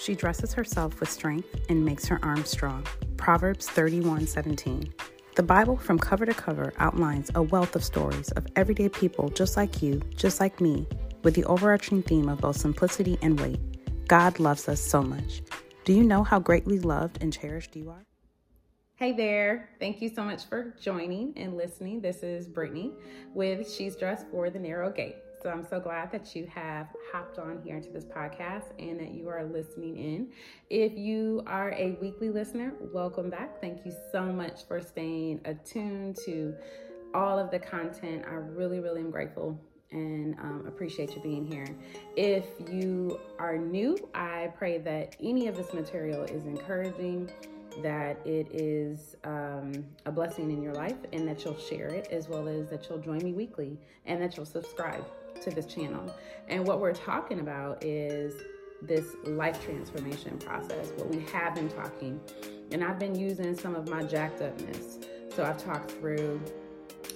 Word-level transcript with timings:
She 0.00 0.14
dresses 0.14 0.54
herself 0.54 0.98
with 0.98 1.10
strength 1.10 1.60
and 1.68 1.84
makes 1.84 2.06
her 2.06 2.18
arms 2.22 2.48
strong. 2.48 2.86
Proverbs 3.18 3.68
31 3.68 4.26
17. 4.26 4.94
The 5.36 5.42
Bible, 5.42 5.76
from 5.76 5.98
cover 5.98 6.24
to 6.24 6.32
cover, 6.32 6.72
outlines 6.78 7.30
a 7.34 7.42
wealth 7.42 7.76
of 7.76 7.84
stories 7.84 8.30
of 8.30 8.46
everyday 8.56 8.88
people 8.88 9.28
just 9.28 9.58
like 9.58 9.82
you, 9.82 10.00
just 10.16 10.40
like 10.40 10.58
me, 10.58 10.88
with 11.22 11.34
the 11.34 11.44
overarching 11.44 12.02
theme 12.02 12.30
of 12.30 12.40
both 12.40 12.56
simplicity 12.56 13.18
and 13.20 13.38
weight. 13.38 13.60
God 14.08 14.40
loves 14.40 14.70
us 14.70 14.80
so 14.80 15.02
much. 15.02 15.42
Do 15.84 15.92
you 15.92 16.02
know 16.02 16.24
how 16.24 16.38
greatly 16.38 16.78
loved 16.78 17.22
and 17.22 17.30
cherished 17.30 17.76
you 17.76 17.90
are? 17.90 18.06
Hey 18.94 19.12
there. 19.12 19.68
Thank 19.78 20.00
you 20.00 20.08
so 20.08 20.24
much 20.24 20.46
for 20.46 20.74
joining 20.80 21.34
and 21.36 21.58
listening. 21.58 22.00
This 22.00 22.22
is 22.22 22.48
Brittany 22.48 22.92
with 23.34 23.70
She's 23.70 23.96
Dressed 23.96 24.26
for 24.30 24.48
the 24.48 24.58
Narrow 24.58 24.90
Gate. 24.90 25.16
So 25.42 25.48
I'm 25.48 25.64
so 25.64 25.80
glad 25.80 26.12
that 26.12 26.36
you 26.36 26.46
have 26.54 26.88
hopped 27.10 27.38
on 27.38 27.62
here 27.64 27.76
into 27.76 27.88
this 27.88 28.04
podcast 28.04 28.72
and 28.78 29.00
that 29.00 29.12
you 29.12 29.26
are 29.30 29.42
listening 29.44 29.96
in. 29.96 30.28
If 30.68 30.98
you 30.98 31.42
are 31.46 31.72
a 31.72 31.96
weekly 31.98 32.28
listener, 32.28 32.74
welcome 32.92 33.30
back. 33.30 33.58
Thank 33.58 33.86
you 33.86 33.92
so 34.12 34.24
much 34.24 34.66
for 34.68 34.82
staying 34.82 35.40
attuned 35.46 36.16
to 36.26 36.54
all 37.14 37.38
of 37.38 37.50
the 37.50 37.58
content. 37.58 38.26
I 38.28 38.34
really, 38.34 38.80
really 38.80 39.00
am 39.00 39.10
grateful 39.10 39.58
and 39.92 40.34
um, 40.40 40.64
appreciate 40.68 41.16
you 41.16 41.22
being 41.22 41.46
here. 41.46 41.66
If 42.16 42.44
you 42.70 43.18
are 43.38 43.56
new, 43.56 43.96
I 44.14 44.52
pray 44.58 44.76
that 44.76 45.16
any 45.22 45.46
of 45.46 45.56
this 45.56 45.72
material 45.72 46.22
is 46.24 46.44
encouraging 46.44 47.30
that 47.82 48.20
it 48.26 48.48
is 48.52 49.16
um, 49.24 49.72
a 50.04 50.12
blessing 50.12 50.50
in 50.50 50.60
your 50.60 50.74
life 50.74 50.98
and 51.14 51.26
that 51.26 51.44
you'll 51.46 51.56
share 51.56 51.88
it 51.88 52.08
as 52.10 52.28
well 52.28 52.46
as 52.46 52.68
that 52.68 52.90
you'll 52.90 52.98
join 52.98 53.18
me 53.18 53.32
weekly 53.32 53.78
and 54.04 54.20
that 54.20 54.36
you'll 54.36 54.44
subscribe 54.44 55.04
to 55.42 55.50
this 55.50 55.66
channel. 55.66 56.14
And 56.48 56.66
what 56.66 56.80
we're 56.80 56.94
talking 56.94 57.40
about 57.40 57.84
is 57.84 58.34
this 58.82 59.06
life 59.24 59.62
transformation 59.64 60.38
process, 60.38 60.92
what 60.96 61.08
we 61.08 61.20
have 61.32 61.54
been 61.54 61.68
talking. 61.68 62.20
And 62.72 62.82
I've 62.82 62.98
been 62.98 63.14
using 63.14 63.56
some 63.56 63.74
of 63.74 63.88
my 63.88 64.02
jacked 64.02 64.40
upness. 64.40 64.98
So 65.34 65.44
I've 65.44 65.62
talked 65.62 65.92
through 65.92 66.40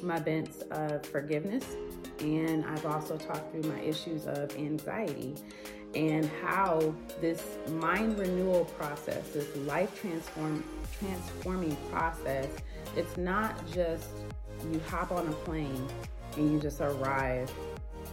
my 0.03 0.19
bents 0.19 0.63
of 0.71 1.05
forgiveness, 1.07 1.77
and 2.21 2.65
I've 2.65 2.87
also 2.87 3.17
talked 3.17 3.53
through 3.53 3.71
my 3.71 3.81
issues 3.81 4.27
of 4.27 4.55
anxiety 4.57 5.35
and 5.95 6.29
how 6.43 6.95
this 7.21 7.59
mind 7.73 8.19
renewal 8.19 8.65
process, 8.77 9.29
this 9.31 9.55
life 9.59 10.01
transform 10.01 10.65
transforming 10.99 11.77
process, 11.91 12.49
it's 12.97 13.17
not 13.17 13.55
just 13.73 14.09
you 14.71 14.81
hop 14.89 15.13
on 15.13 15.27
a 15.29 15.33
plane 15.33 15.87
and 16.37 16.53
you 16.53 16.59
just 16.59 16.81
arrive 16.81 17.51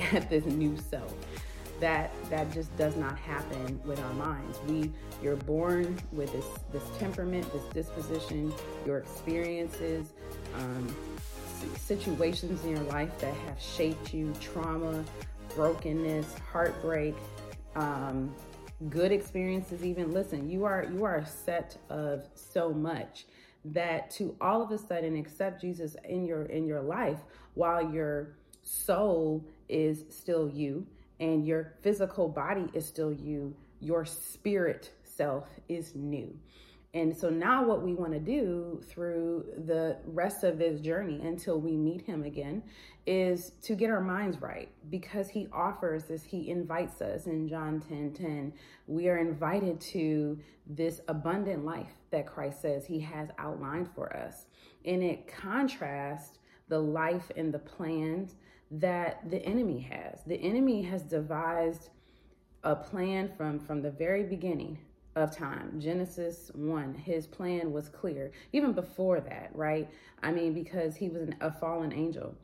at 0.13 0.29
this 0.29 0.45
new 0.45 0.77
self. 0.77 1.13
That 1.79 2.11
that 2.29 2.51
just 2.53 2.75
does 2.77 2.95
not 2.95 3.17
happen 3.17 3.81
with 3.83 3.99
our 3.99 4.13
minds. 4.13 4.59
We 4.67 4.91
you're 5.23 5.35
born 5.35 5.99
with 6.11 6.31
this 6.31 6.45
this 6.71 6.83
temperament, 6.99 7.51
this 7.51 7.63
disposition, 7.73 8.53
your 8.85 8.99
experiences, 8.99 10.13
um, 10.55 10.95
situations 11.77 12.63
in 12.63 12.71
your 12.71 12.83
life 12.85 13.17
that 13.19 13.33
have 13.33 13.59
shaped 13.59 14.13
you, 14.13 14.31
trauma, 14.39 15.03
brokenness, 15.55 16.37
heartbreak, 16.51 17.15
um, 17.75 18.33
good 18.89 19.11
experiences. 19.11 19.83
Even 19.83 20.11
listen, 20.11 20.49
you 20.49 20.65
are 20.65 20.87
you 20.91 21.03
are 21.03 21.17
a 21.17 21.25
set 21.25 21.77
of 21.89 22.27
so 22.35 22.71
much 22.71 23.25
that 23.65 24.09
to 24.11 24.35
all 24.41 24.61
of 24.61 24.71
a 24.71 24.77
sudden 24.77 25.15
accept 25.17 25.61
Jesus 25.61 25.95
in 26.07 26.25
your 26.25 26.43
in 26.45 26.65
your 26.65 26.81
life 26.81 27.19
while 27.53 27.91
your 27.91 28.35
soul 28.71 29.45
is 29.67 30.05
still 30.09 30.49
you 30.49 30.85
and 31.19 31.45
your 31.45 31.73
physical 31.81 32.27
body 32.27 32.67
is 32.73 32.85
still 32.85 33.11
you, 33.11 33.55
your 33.79 34.05
spirit 34.05 34.91
self 35.03 35.47
is 35.67 35.93
new. 35.95 36.33
And 36.93 37.15
so 37.15 37.29
now, 37.29 37.63
what 37.63 37.83
we 37.83 37.93
want 37.93 38.11
to 38.11 38.19
do 38.19 38.81
through 38.85 39.45
the 39.65 39.95
rest 40.05 40.43
of 40.43 40.57
this 40.57 40.81
journey 40.81 41.21
until 41.23 41.57
we 41.57 41.77
meet 41.77 42.01
him 42.01 42.23
again 42.23 42.63
is 43.05 43.53
to 43.61 43.75
get 43.75 43.89
our 43.89 44.01
minds 44.01 44.41
right 44.41 44.69
because 44.89 45.29
he 45.29 45.47
offers 45.53 46.03
this, 46.03 46.21
he 46.21 46.49
invites 46.49 47.01
us 47.01 47.27
in 47.27 47.47
John 47.47 47.79
10 47.79 48.11
10. 48.11 48.53
We 48.87 49.07
are 49.07 49.19
invited 49.19 49.79
to 49.81 50.37
this 50.67 50.99
abundant 51.07 51.63
life 51.63 51.93
that 52.09 52.27
Christ 52.27 52.61
says 52.61 52.85
he 52.85 52.99
has 52.99 53.29
outlined 53.37 53.87
for 53.95 54.13
us. 54.13 54.47
And 54.83 55.01
it 55.01 55.27
contrasts 55.27 56.39
the 56.67 56.79
life 56.79 57.31
and 57.37 57.53
the 57.53 57.59
plans 57.59 58.35
that 58.71 59.29
the 59.29 59.43
enemy 59.45 59.79
has. 59.81 60.21
The 60.25 60.41
enemy 60.41 60.81
has 60.83 61.03
devised 61.03 61.89
a 62.63 62.75
plan 62.75 63.29
from 63.35 63.59
from 63.59 63.81
the 63.81 63.91
very 63.91 64.23
beginning 64.23 64.79
of 65.15 65.35
time. 65.35 65.79
Genesis 65.79 66.51
1, 66.53 66.93
his 66.93 67.27
plan 67.27 67.73
was 67.73 67.89
clear. 67.89 68.31
Even 68.53 68.71
before 68.71 69.19
that, 69.19 69.49
right? 69.53 69.89
I 70.23 70.31
mean 70.31 70.53
because 70.53 70.95
he 70.95 71.09
was 71.09 71.23
an, 71.23 71.35
a 71.41 71.51
fallen 71.51 71.91
angel. 71.91 72.35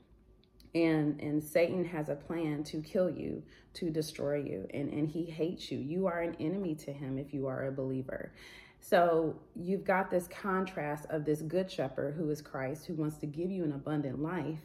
And 0.75 1.19
and 1.21 1.41
Satan 1.41 1.85
has 1.85 2.09
a 2.09 2.15
plan 2.15 2.63
to 2.65 2.81
kill 2.81 3.09
you, 3.09 3.41
to 3.75 3.89
destroy 3.89 4.35
you, 4.35 4.67
and 4.73 4.89
and 4.89 5.07
he 5.07 5.23
hates 5.23 5.71
you. 5.71 5.79
You 5.79 6.07
are 6.07 6.19
an 6.19 6.35
enemy 6.39 6.75
to 6.75 6.91
him 6.91 7.17
if 7.17 7.33
you 7.33 7.47
are 7.47 7.67
a 7.67 7.71
believer. 7.71 8.33
So 8.79 9.35
you've 9.55 9.83
got 9.83 10.11
this 10.11 10.27
contrast 10.27 11.07
of 11.09 11.25
this 11.25 11.41
good 11.41 11.71
shepherd 11.71 12.15
who 12.15 12.29
is 12.29 12.41
Christ, 12.41 12.85
who 12.85 12.93
wants 12.93 13.17
to 13.17 13.25
give 13.25 13.49
you 13.49 13.63
an 13.63 13.71
abundant 13.71 14.21
life, 14.21 14.59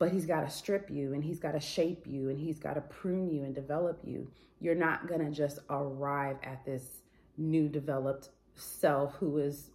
but 0.00 0.10
he's 0.10 0.24
got 0.24 0.40
to 0.40 0.50
strip 0.50 0.90
you 0.90 1.12
and 1.12 1.22
he's 1.22 1.38
got 1.38 1.52
to 1.52 1.60
shape 1.60 2.06
you 2.06 2.30
and 2.30 2.40
he's 2.40 2.58
got 2.58 2.72
to 2.74 2.80
prune 2.80 3.30
you 3.30 3.44
and 3.44 3.54
develop 3.54 4.00
you. 4.02 4.26
You're 4.58 4.74
not 4.74 5.06
going 5.06 5.20
to 5.20 5.30
just 5.30 5.58
arrive 5.68 6.38
at 6.42 6.64
this 6.64 7.02
new 7.36 7.68
developed 7.68 8.30
self 8.54 9.14
who 9.16 9.36
is 9.36 9.70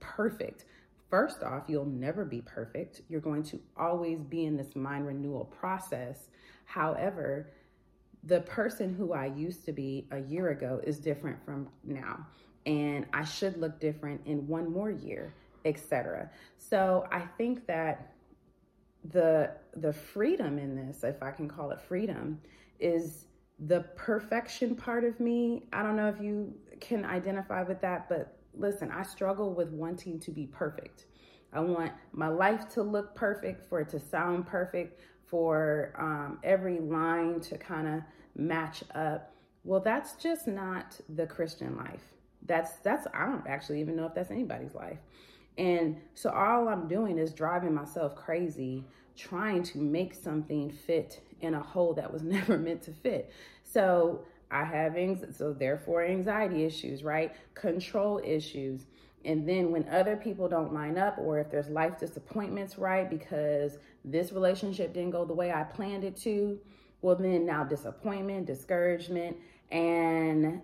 perfect. 0.00 0.64
First 1.10 1.42
off, 1.42 1.64
you'll 1.68 1.84
never 1.84 2.24
be 2.24 2.40
perfect. 2.40 3.02
You're 3.10 3.20
going 3.20 3.42
to 3.44 3.60
always 3.76 4.18
be 4.22 4.46
in 4.46 4.56
this 4.56 4.74
mind 4.74 5.06
renewal 5.06 5.44
process. 5.44 6.30
However, 6.64 7.52
the 8.24 8.40
person 8.40 8.94
who 8.94 9.12
I 9.12 9.26
used 9.26 9.66
to 9.66 9.72
be 9.72 10.08
a 10.10 10.20
year 10.20 10.48
ago 10.48 10.80
is 10.84 10.98
different 10.98 11.44
from 11.44 11.68
now. 11.84 12.26
And 12.64 13.06
I 13.12 13.24
should 13.24 13.58
look 13.58 13.78
different 13.78 14.22
in 14.24 14.48
one 14.48 14.72
more 14.72 14.90
year, 14.90 15.34
etc. 15.66 16.30
So 16.56 17.06
I 17.12 17.20
think 17.36 17.66
that 17.66 18.15
the 19.10 19.50
the 19.74 19.92
freedom 19.92 20.58
in 20.58 20.74
this, 20.76 21.04
if 21.04 21.22
I 21.22 21.30
can 21.30 21.48
call 21.48 21.70
it 21.70 21.80
freedom, 21.80 22.40
is 22.80 23.26
the 23.58 23.80
perfection 23.96 24.74
part 24.74 25.04
of 25.04 25.18
me. 25.20 25.68
I 25.72 25.82
don't 25.82 25.96
know 25.96 26.08
if 26.08 26.20
you 26.20 26.54
can 26.80 27.04
identify 27.04 27.62
with 27.62 27.80
that, 27.80 28.08
but 28.08 28.36
listen, 28.54 28.90
I 28.90 29.02
struggle 29.02 29.54
with 29.54 29.68
wanting 29.68 30.18
to 30.20 30.30
be 30.30 30.46
perfect. 30.46 31.06
I 31.52 31.60
want 31.60 31.92
my 32.12 32.28
life 32.28 32.68
to 32.70 32.82
look 32.82 33.14
perfect, 33.14 33.68
for 33.68 33.80
it 33.80 33.88
to 33.90 34.00
sound 34.00 34.46
perfect, 34.46 35.00
for 35.24 35.94
um, 35.98 36.38
every 36.44 36.80
line 36.80 37.40
to 37.40 37.56
kind 37.58 37.88
of 37.88 38.02
match 38.34 38.84
up. 38.94 39.32
Well, 39.64 39.80
that's 39.80 40.16
just 40.16 40.46
not 40.46 40.98
the 41.08 41.26
Christian 41.26 41.76
life. 41.76 42.02
That's 42.44 42.72
that's 42.84 43.06
I 43.12 43.26
don't 43.26 43.46
actually 43.46 43.80
even 43.80 43.96
know 43.96 44.06
if 44.06 44.14
that's 44.14 44.30
anybody's 44.30 44.74
life. 44.74 44.98
And 45.58 45.96
so 46.14 46.30
all 46.30 46.68
I'm 46.68 46.86
doing 46.86 47.18
is 47.18 47.32
driving 47.32 47.74
myself 47.74 48.14
crazy 48.14 48.84
trying 49.16 49.62
to 49.62 49.78
make 49.78 50.14
something 50.14 50.70
fit 50.70 51.20
in 51.40 51.54
a 51.54 51.62
hole 51.62 51.94
that 51.94 52.12
was 52.12 52.22
never 52.36 52.58
meant 52.58 52.82
to 52.82 52.92
fit. 52.92 53.32
So 53.64 54.24
I 54.50 54.64
have 54.64 54.96
anxiety, 54.96 55.32
so 55.32 55.52
therefore 55.52 56.04
anxiety 56.04 56.64
issues, 56.64 57.02
right? 57.02 57.34
Control 57.54 58.20
issues. 58.24 58.86
And 59.24 59.48
then 59.48 59.72
when 59.72 59.88
other 59.88 60.14
people 60.16 60.48
don't 60.48 60.72
line 60.72 60.98
up, 60.98 61.18
or 61.18 61.40
if 61.40 61.50
there's 61.50 61.68
life 61.68 61.98
disappointments, 61.98 62.78
right? 62.78 63.10
Because 63.10 63.78
this 64.04 64.30
relationship 64.30 64.94
didn't 64.94 65.10
go 65.10 65.24
the 65.24 65.34
way 65.34 65.50
I 65.50 65.64
planned 65.64 66.04
it 66.04 66.16
to, 66.18 66.60
well, 67.02 67.16
then 67.16 67.44
now 67.44 67.64
disappointment, 67.64 68.46
discouragement, 68.46 69.36
and 69.72 70.60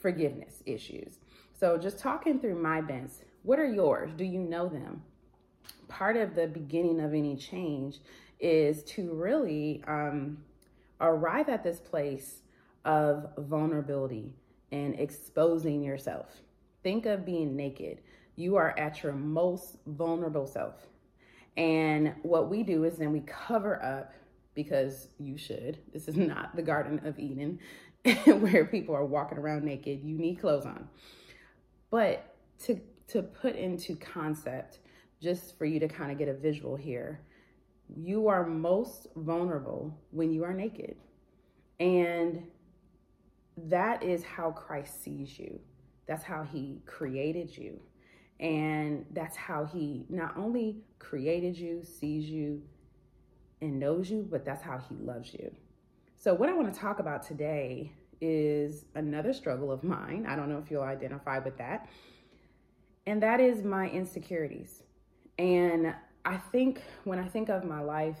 forgiveness 0.00 0.62
issues. 0.66 1.18
So 1.58 1.78
just 1.78 2.00
talking 2.00 2.40
through 2.40 2.60
my 2.60 2.80
bents, 2.80 3.22
what 3.44 3.58
are 3.58 3.66
yours? 3.66 4.10
Do 4.16 4.24
you 4.24 4.40
know 4.40 4.68
them? 4.68 5.02
Part 5.86 6.16
of 6.16 6.34
the 6.34 6.48
beginning 6.48 7.00
of 7.00 7.14
any 7.14 7.36
change 7.36 8.00
is 8.40 8.82
to 8.84 9.12
really 9.12 9.84
um, 9.86 10.38
arrive 11.00 11.48
at 11.48 11.62
this 11.62 11.78
place 11.78 12.42
of 12.84 13.28
vulnerability 13.38 14.32
and 14.72 14.98
exposing 14.98 15.82
yourself. 15.82 16.40
Think 16.82 17.06
of 17.06 17.24
being 17.24 17.54
naked. 17.54 18.00
You 18.34 18.56
are 18.56 18.76
at 18.78 19.02
your 19.02 19.12
most 19.12 19.76
vulnerable 19.86 20.46
self. 20.46 20.74
And 21.56 22.14
what 22.22 22.48
we 22.48 22.62
do 22.62 22.84
is 22.84 22.96
then 22.96 23.12
we 23.12 23.20
cover 23.20 23.82
up 23.84 24.12
because 24.54 25.08
you 25.18 25.36
should. 25.36 25.78
This 25.92 26.08
is 26.08 26.16
not 26.16 26.56
the 26.56 26.62
Garden 26.62 27.02
of 27.04 27.18
Eden 27.18 27.58
where 28.24 28.64
people 28.64 28.94
are 28.94 29.04
walking 29.04 29.38
around 29.38 29.64
naked. 29.64 30.02
You 30.02 30.16
need 30.16 30.40
clothes 30.40 30.64
on. 30.64 30.88
But 31.90 32.34
to 32.64 32.80
to 33.08 33.22
put 33.22 33.56
into 33.56 33.96
concept, 33.96 34.78
just 35.22 35.56
for 35.58 35.64
you 35.64 35.80
to 35.80 35.88
kind 35.88 36.10
of 36.10 36.18
get 36.18 36.28
a 36.28 36.34
visual 36.34 36.76
here, 36.76 37.20
you 37.96 38.28
are 38.28 38.46
most 38.46 39.08
vulnerable 39.16 39.96
when 40.10 40.32
you 40.32 40.44
are 40.44 40.54
naked. 40.54 40.96
And 41.80 42.44
that 43.56 44.02
is 44.02 44.24
how 44.24 44.50
Christ 44.50 45.02
sees 45.02 45.38
you. 45.38 45.60
That's 46.06 46.24
how 46.24 46.42
he 46.42 46.80
created 46.86 47.56
you. 47.56 47.80
And 48.40 49.06
that's 49.12 49.36
how 49.36 49.64
he 49.64 50.06
not 50.08 50.36
only 50.36 50.78
created 50.98 51.56
you, 51.56 51.82
sees 51.84 52.28
you, 52.28 52.62
and 53.60 53.78
knows 53.78 54.10
you, 54.10 54.26
but 54.28 54.44
that's 54.44 54.62
how 54.62 54.78
he 54.88 54.96
loves 54.96 55.32
you. 55.32 55.54
So, 56.16 56.34
what 56.34 56.48
I 56.48 56.52
want 56.52 56.72
to 56.72 56.78
talk 56.78 56.98
about 56.98 57.22
today 57.22 57.92
is 58.20 58.86
another 58.94 59.32
struggle 59.32 59.70
of 59.70 59.84
mine. 59.84 60.26
I 60.28 60.36
don't 60.36 60.48
know 60.48 60.58
if 60.58 60.70
you'll 60.70 60.82
identify 60.82 61.38
with 61.38 61.56
that. 61.58 61.88
And 63.06 63.22
that 63.22 63.40
is 63.40 63.62
my 63.62 63.88
insecurities. 63.90 64.82
And 65.38 65.94
I 66.24 66.36
think 66.36 66.82
when 67.04 67.18
I 67.18 67.26
think 67.26 67.48
of 67.48 67.64
my 67.64 67.80
life, 67.80 68.18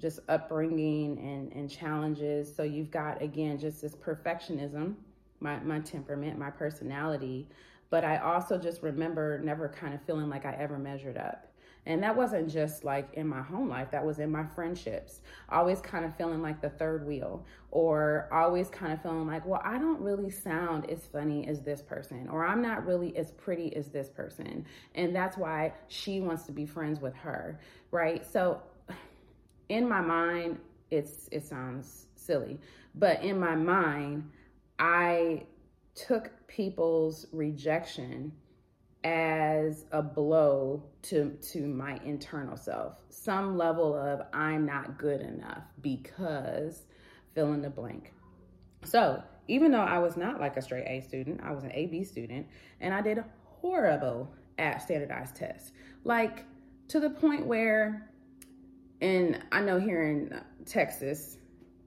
just 0.00 0.20
upbringing 0.28 1.18
and, 1.18 1.52
and 1.52 1.70
challenges, 1.70 2.54
so 2.54 2.62
you've 2.62 2.90
got, 2.90 3.22
again, 3.22 3.58
just 3.58 3.82
this 3.82 3.94
perfectionism, 3.94 4.94
my, 5.40 5.60
my 5.60 5.78
temperament, 5.80 6.38
my 6.38 6.50
personality. 6.50 7.48
But 7.90 8.04
I 8.04 8.18
also 8.18 8.58
just 8.58 8.82
remember 8.82 9.40
never 9.44 9.68
kind 9.68 9.94
of 9.94 10.02
feeling 10.02 10.28
like 10.28 10.46
I 10.46 10.54
ever 10.54 10.78
measured 10.78 11.18
up. 11.18 11.49
And 11.86 12.02
that 12.02 12.16
wasn't 12.16 12.50
just 12.50 12.84
like 12.84 13.14
in 13.14 13.26
my 13.26 13.40
home 13.40 13.68
life, 13.68 13.90
that 13.92 14.04
was 14.04 14.18
in 14.18 14.30
my 14.30 14.44
friendships. 14.44 15.20
Always 15.48 15.80
kind 15.80 16.04
of 16.04 16.14
feeling 16.16 16.42
like 16.42 16.60
the 16.60 16.68
third 16.68 17.06
wheel, 17.06 17.46
or 17.70 18.28
always 18.32 18.68
kind 18.68 18.92
of 18.92 19.02
feeling 19.02 19.26
like, 19.26 19.46
well, 19.46 19.62
I 19.64 19.78
don't 19.78 20.00
really 20.00 20.30
sound 20.30 20.90
as 20.90 21.06
funny 21.06 21.48
as 21.48 21.62
this 21.62 21.80
person, 21.80 22.28
or 22.30 22.46
I'm 22.46 22.60
not 22.60 22.86
really 22.86 23.16
as 23.16 23.30
pretty 23.32 23.74
as 23.76 23.88
this 23.88 24.08
person. 24.08 24.66
And 24.94 25.16
that's 25.16 25.36
why 25.36 25.72
she 25.88 26.20
wants 26.20 26.44
to 26.44 26.52
be 26.52 26.66
friends 26.66 27.00
with 27.00 27.14
her, 27.14 27.58
right? 27.90 28.26
So 28.30 28.60
in 29.68 29.88
my 29.88 30.00
mind, 30.00 30.58
it's 30.90 31.28
it 31.32 31.44
sounds 31.46 32.06
silly, 32.14 32.58
but 32.94 33.22
in 33.22 33.38
my 33.38 33.54
mind, 33.54 34.30
I 34.78 35.44
took 35.94 36.30
people's 36.46 37.26
rejection 37.32 38.32
as 39.04 39.86
a 39.92 40.02
blow 40.02 40.82
to 41.02 41.30
to 41.52 41.66
my 41.66 41.98
internal 42.04 42.56
self. 42.56 42.96
Some 43.08 43.56
level 43.56 43.94
of 43.94 44.22
i'm 44.32 44.66
not 44.66 44.98
good 44.98 45.20
enough 45.20 45.62
because 45.80 46.86
fill 47.34 47.52
in 47.52 47.62
the 47.62 47.70
blank. 47.70 48.12
So 48.84 49.22
even 49.48 49.72
though 49.72 49.80
i 49.80 49.98
was 49.98 50.16
not 50.16 50.40
like 50.40 50.56
a 50.56 50.62
straight 50.62 50.86
a 50.86 51.00
student 51.00 51.40
i 51.42 51.50
was 51.50 51.64
an 51.64 51.72
ab 51.72 52.04
student 52.04 52.46
and 52.80 52.92
i 52.92 53.00
did 53.00 53.22
horrible 53.44 54.30
at 54.58 54.82
standardized 54.82 55.36
tests. 55.36 55.72
Like 56.04 56.44
to 56.88 57.00
the 57.00 57.10
point 57.10 57.46
where 57.46 58.10
and 59.00 59.42
i 59.52 59.60
know 59.60 59.78
here 59.78 60.02
in 60.02 60.40
texas 60.66 61.38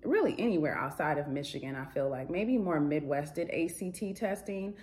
really 0.04 0.36
anywhere 0.40 0.76
outside 0.78 1.18
of 1.18 1.28
michigan 1.28 1.76
i 1.76 1.86
feel 1.86 2.10
like 2.10 2.30
maybe 2.30 2.58
more 2.58 2.80
midwest 2.80 3.36
did 3.36 3.50
act 3.52 4.16
testing 4.16 4.74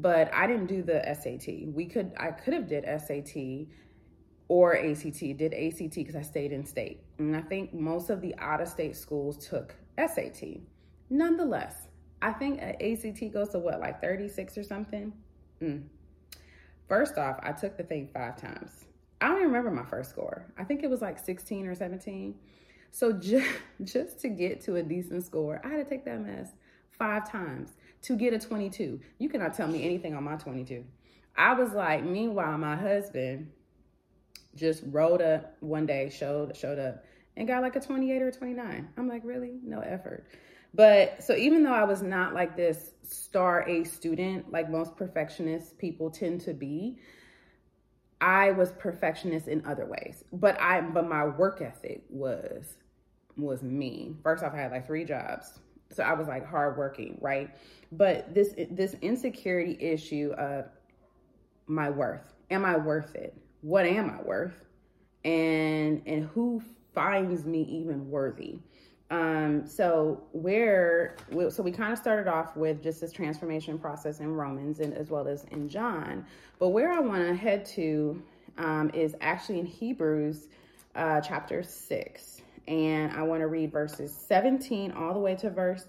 but 0.00 0.32
I 0.32 0.46
didn't 0.46 0.66
do 0.66 0.82
the 0.82 1.02
SAT. 1.20 1.74
We 1.74 1.86
could 1.86 2.12
I 2.16 2.30
could 2.30 2.54
have 2.54 2.68
did 2.68 2.84
SAT 2.84 3.66
or 4.48 4.76
ACT. 4.76 5.18
Did 5.18 5.52
ACT 5.52 5.94
because 5.94 6.16
I 6.16 6.22
stayed 6.22 6.52
in 6.52 6.64
state. 6.64 7.02
And 7.18 7.36
I 7.36 7.42
think 7.42 7.74
most 7.74 8.08
of 8.10 8.20
the 8.20 8.34
out 8.38 8.60
of 8.60 8.68
state 8.68 8.96
schools 8.96 9.46
took 9.46 9.74
SAT. 9.98 10.60
Nonetheless, 11.10 11.88
I 12.22 12.32
think 12.32 12.60
ACT 12.60 13.32
goes 13.32 13.50
to 13.50 13.58
what 13.58 13.80
like 13.80 14.00
36 14.00 14.56
or 14.56 14.62
something. 14.62 15.12
Mm. 15.60 15.84
First 16.88 17.18
off, 17.18 17.38
I 17.42 17.52
took 17.52 17.76
the 17.76 17.82
thing 17.82 18.08
five 18.12 18.40
times. 18.40 18.86
I 19.20 19.26
don't 19.26 19.38
even 19.38 19.48
remember 19.48 19.70
my 19.70 19.84
first 19.84 20.10
score. 20.10 20.46
I 20.56 20.64
think 20.64 20.82
it 20.82 20.90
was 20.90 21.02
like 21.02 21.18
16 21.18 21.66
or 21.66 21.74
17. 21.74 22.34
So 22.90 23.12
just, 23.12 23.48
just 23.82 24.20
to 24.20 24.28
get 24.28 24.60
to 24.62 24.76
a 24.76 24.82
decent 24.82 25.24
score, 25.24 25.60
I 25.64 25.68
had 25.68 25.76
to 25.76 25.84
take 25.84 26.04
that 26.04 26.20
mess 26.20 26.50
five 26.90 27.30
times 27.30 27.70
to 28.02 28.16
get 28.16 28.32
a 28.32 28.38
22. 28.38 29.00
You 29.18 29.28
cannot 29.28 29.54
tell 29.54 29.68
me 29.68 29.84
anything 29.84 30.14
on 30.14 30.24
my 30.24 30.36
22. 30.36 30.84
I 31.36 31.54
was 31.54 31.72
like, 31.72 32.04
meanwhile, 32.04 32.58
my 32.58 32.76
husband 32.76 33.52
just 34.54 34.82
rolled 34.86 35.22
up 35.22 35.56
one 35.60 35.86
day, 35.86 36.10
showed 36.10 36.56
showed 36.56 36.78
up, 36.78 37.04
and 37.36 37.46
got 37.46 37.62
like 37.62 37.76
a 37.76 37.80
28 37.80 38.22
or 38.22 38.28
a 38.28 38.32
29. 38.32 38.88
I'm 38.96 39.08
like, 39.08 39.22
really? 39.24 39.60
No 39.62 39.80
effort. 39.80 40.26
But 40.74 41.22
so 41.22 41.34
even 41.34 41.62
though 41.62 41.72
I 41.72 41.84
was 41.84 42.02
not 42.02 42.34
like 42.34 42.56
this 42.56 42.92
star 43.02 43.66
A 43.68 43.84
student, 43.84 44.50
like 44.50 44.70
most 44.70 44.96
perfectionist 44.96 45.78
people 45.78 46.10
tend 46.10 46.40
to 46.42 46.52
be, 46.52 46.98
I 48.20 48.50
was 48.50 48.72
perfectionist 48.72 49.48
in 49.48 49.64
other 49.64 49.86
ways. 49.86 50.24
But 50.32 50.60
I 50.60 50.80
but 50.80 51.08
my 51.08 51.24
work 51.24 51.62
ethic 51.62 52.02
was 52.10 52.64
was 53.36 53.62
mean. 53.62 54.18
First 54.22 54.42
off, 54.42 54.52
I 54.52 54.58
had 54.58 54.72
like 54.72 54.86
three 54.86 55.04
jobs 55.04 55.60
so 55.90 56.02
I 56.02 56.12
was 56.12 56.28
like 56.28 56.46
hardworking, 56.46 57.18
right? 57.20 57.50
But 57.92 58.34
this 58.34 58.54
this 58.70 58.94
insecurity 59.00 59.76
issue 59.80 60.32
of 60.36 60.66
my 61.66 61.90
worth. 61.90 62.34
Am 62.50 62.64
I 62.64 62.76
worth 62.76 63.14
it? 63.14 63.34
What 63.62 63.86
am 63.86 64.10
I 64.10 64.22
worth? 64.22 64.64
And 65.24 66.02
and 66.06 66.24
who 66.26 66.62
finds 66.94 67.44
me 67.44 67.62
even 67.62 68.10
worthy? 68.10 68.58
Um, 69.10 69.66
so 69.66 70.22
where 70.32 71.16
so 71.48 71.62
we 71.62 71.72
kind 71.72 71.92
of 71.92 71.98
started 71.98 72.28
off 72.28 72.56
with 72.56 72.82
just 72.82 73.00
this 73.00 73.12
transformation 73.12 73.78
process 73.78 74.20
in 74.20 74.34
Romans 74.34 74.80
and 74.80 74.92
as 74.92 75.08
well 75.08 75.26
as 75.26 75.44
in 75.44 75.68
John. 75.68 76.26
But 76.58 76.68
where 76.68 76.92
I 76.92 77.00
want 77.00 77.26
to 77.26 77.34
head 77.34 77.64
to 77.66 78.22
um, 78.58 78.90
is 78.92 79.14
actually 79.22 79.60
in 79.60 79.66
Hebrews 79.66 80.48
uh, 80.94 81.20
chapter 81.22 81.62
six 81.62 82.42
and 82.68 83.12
I 83.12 83.22
want 83.22 83.40
to 83.40 83.46
read 83.46 83.72
verses 83.72 84.14
17 84.28 84.92
all 84.92 85.14
the 85.14 85.18
way 85.18 85.34
to 85.36 85.50
verse 85.50 85.86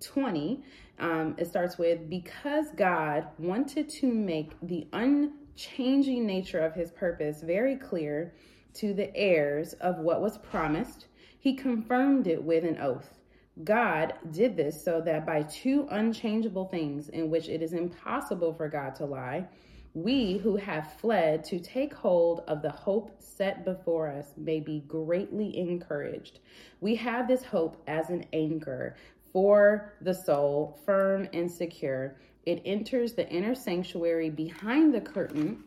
20. 0.00 0.62
Um, 0.98 1.34
it 1.38 1.46
starts 1.46 1.76
with 1.78 2.08
Because 2.08 2.66
God 2.76 3.28
wanted 3.38 3.88
to 3.90 4.06
make 4.06 4.52
the 4.62 4.86
unchanging 4.92 6.26
nature 6.26 6.60
of 6.60 6.74
his 6.74 6.90
purpose 6.90 7.42
very 7.42 7.76
clear 7.76 8.34
to 8.74 8.94
the 8.94 9.14
heirs 9.14 9.74
of 9.74 9.98
what 9.98 10.20
was 10.20 10.38
promised, 10.38 11.06
he 11.38 11.54
confirmed 11.54 12.26
it 12.26 12.42
with 12.42 12.64
an 12.64 12.78
oath. 12.80 13.18
God 13.62 14.14
did 14.32 14.56
this 14.56 14.82
so 14.82 15.00
that 15.02 15.26
by 15.26 15.42
two 15.42 15.86
unchangeable 15.90 16.64
things 16.64 17.08
in 17.08 17.30
which 17.30 17.48
it 17.48 17.62
is 17.62 17.72
impossible 17.72 18.52
for 18.52 18.68
God 18.68 18.96
to 18.96 19.04
lie, 19.04 19.46
we 19.94 20.38
who 20.38 20.56
have 20.56 20.92
fled 21.00 21.44
to 21.44 21.60
take 21.60 21.94
hold 21.94 22.40
of 22.48 22.62
the 22.62 22.70
hope 22.70 23.14
set 23.20 23.64
before 23.64 24.08
us 24.08 24.26
may 24.36 24.58
be 24.58 24.80
greatly 24.88 25.56
encouraged. 25.56 26.40
We 26.80 26.96
have 26.96 27.28
this 27.28 27.44
hope 27.44 27.80
as 27.86 28.10
an 28.10 28.26
anchor 28.32 28.96
for 29.32 29.94
the 30.00 30.14
soul, 30.14 30.80
firm 30.84 31.28
and 31.32 31.50
secure. 31.50 32.16
It 32.44 32.60
enters 32.64 33.14
the 33.14 33.28
inner 33.28 33.54
sanctuary 33.54 34.30
behind 34.30 34.92
the 34.92 35.00
curtain 35.00 35.62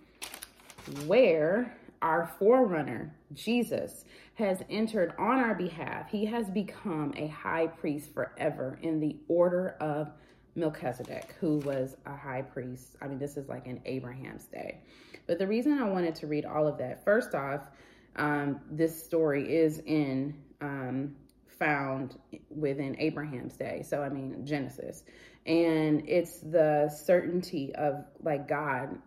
where 1.05 1.75
our 2.01 2.31
forerunner, 2.37 3.13
Jesus, 3.33 4.05
has 4.35 4.61
entered 4.69 5.13
on 5.17 5.39
our 5.39 5.55
behalf. 5.55 6.09
He 6.09 6.25
has 6.25 6.49
become 6.49 7.13
a 7.15 7.27
high 7.27 7.67
priest 7.67 8.13
forever 8.13 8.77
in 8.81 8.99
the 8.99 9.15
order 9.27 9.75
of 9.79 10.11
Melchizedek, 10.57 11.35
who 11.39 11.59
was 11.59 11.95
a 12.05 12.15
high 12.15 12.41
priest. 12.41 12.95
I 13.01 13.07
mean, 13.07 13.19
this 13.19 13.37
is 13.37 13.47
like 13.47 13.67
in 13.67 13.79
Abraham's 13.85 14.45
day. 14.45 14.81
But 15.27 15.37
the 15.37 15.47
reason 15.47 15.73
I 15.73 15.87
wanted 15.87 16.15
to 16.15 16.27
read 16.27 16.45
all 16.45 16.67
of 16.67 16.77
that, 16.79 17.05
first 17.05 17.35
off, 17.35 17.69
um, 18.15 18.59
this 18.71 19.03
story 19.03 19.55
is 19.55 19.79
in 19.85 20.35
um, 20.59 21.15
found 21.59 22.17
within 22.49 22.95
Abraham's 22.99 23.55
day. 23.55 23.83
So 23.87 24.01
I 24.01 24.09
mean 24.09 24.45
Genesis, 24.45 25.03
and 25.45 26.07
it's 26.07 26.39
the 26.39 26.89
certainty 26.89 27.73
of 27.75 28.05
like 28.23 28.47
God 28.47 28.97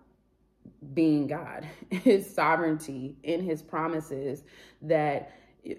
being 0.94 1.26
God, 1.26 1.66
His 1.90 2.32
sovereignty 2.32 3.16
in 3.22 3.42
His 3.42 3.62
promises 3.62 4.44
that 4.82 5.32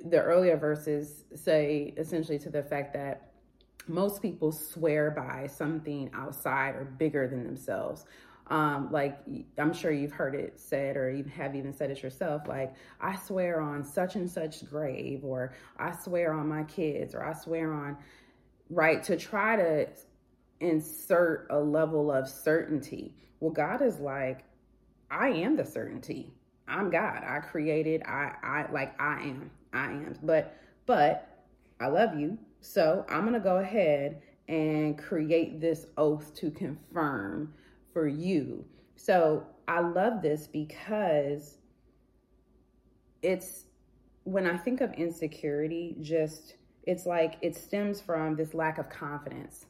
the 0.06 0.22
earlier 0.22 0.58
verses 0.58 1.24
say 1.34 1.94
essentially 1.98 2.38
to 2.40 2.50
the 2.50 2.62
fact 2.62 2.94
that 2.94 3.31
most 3.92 4.22
people 4.22 4.52
swear 4.52 5.12
by 5.12 5.48
something 5.48 6.10
outside 6.14 6.76
or 6.76 6.86
bigger 6.86 7.28
than 7.28 7.44
themselves. 7.44 8.06
Um, 8.48 8.90
like 8.92 9.18
I'm 9.58 9.74
sure 9.74 9.92
you've 9.92 10.12
heard 10.12 10.36
it 10.36 10.60
said, 10.60 10.98
or 10.98 11.10
you 11.10 11.24
have 11.36 11.56
even 11.56 11.74
said 11.74 11.90
it 11.92 12.04
yourself. 12.04 12.48
Like 12.48 12.74
I 13.00 13.16
swear 13.16 13.62
on 13.62 13.84
such 13.84 14.16
and 14.16 14.30
such 14.30 14.70
grave, 14.70 15.24
or 15.24 15.54
I 15.78 15.96
swear 15.96 16.34
on 16.34 16.48
my 16.50 16.64
kids, 16.64 17.16
or 17.16 17.24
I 17.24 17.34
swear 17.34 17.72
on 17.74 17.98
right 18.70 19.04
to 19.04 19.16
try 19.18 19.56
to 19.56 19.88
insert 20.60 21.48
a 21.50 21.60
level 21.60 22.12
of 22.12 22.28
certainty. 22.28 23.14
Well, 23.40 23.52
God 23.52 23.82
is 23.82 24.00
like, 24.00 24.44
I 25.10 25.30
am 25.30 25.56
the 25.56 25.66
certainty. 25.66 26.34
I'm 26.68 26.90
God. 26.90 27.24
I 27.26 27.40
created. 27.40 28.04
I 28.04 28.34
I 28.44 28.72
like 28.72 29.00
I 29.00 29.22
am. 29.22 29.52
I 29.74 29.86
am. 29.86 30.18
But 30.24 30.56
but 30.86 31.46
I 31.80 31.88
love 31.88 32.18
you. 32.18 32.38
So 32.62 33.06
I'm 33.10 33.22
going 33.22 33.34
to 33.34 33.40
go 33.40 33.58
ahead 33.58 34.22
and 34.48 34.98
create 34.98 35.60
this 35.60 35.88
oath 35.98 36.34
to 36.36 36.52
confirm 36.52 37.54
for 37.94 38.08
you. 38.08 38.66
So 38.96 39.46
I 39.68 39.82
love 39.82 40.22
this 40.22 40.48
because 40.48 41.58
it's 43.22 43.66
when 44.24 44.48
I 44.48 44.58
think 44.58 44.82
of 44.82 44.94
insecurity, 44.94 45.96
just 46.02 46.56
it's 46.84 47.06
like 47.06 47.38
it 47.42 47.56
stems 47.56 48.02
from 48.02 48.36
this 48.36 48.54
lack 48.54 48.78
of 48.78 48.90
confidence 48.90 49.66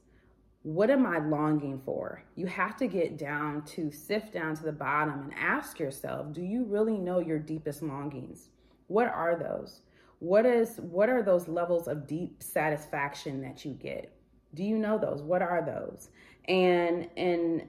what 0.64 0.92
am 0.92 1.08
I 1.08 1.18
longing 1.18 1.82
for? 1.84 2.24
You 2.36 2.46
have 2.46 2.78
to 2.78 2.88
get 2.88 3.18
down 3.18 3.64
to 3.64 3.92
sift 3.92 4.34
down 4.34 4.56
to 4.56 4.64
the 4.64 4.72
bottom 4.72 5.24
and 5.24 5.34
ask 5.34 5.80
yourself, 5.80 6.34
do 6.34 6.42
you 6.42 6.66
really 6.66 6.98
know 6.98 7.20
your 7.20 7.40
deepest 7.40 7.82
longings? 7.82 8.50
What 8.88 9.08
are 9.08 9.36
those? 9.36 9.82
What 10.22 10.46
is 10.46 10.78
what 10.78 11.10
are 11.10 11.24
those 11.24 11.48
levels 11.48 11.88
of 11.88 12.06
deep 12.06 12.44
satisfaction 12.44 13.42
that 13.42 13.66
you 13.66 13.74
get? 13.74 14.16
Do 14.54 14.64
you 14.64 14.78
know 14.78 15.00
those? 15.00 15.24
What 15.24 15.42
are 15.42 15.66
those? 15.66 16.10
And 16.48 17.10
and 17.18 17.68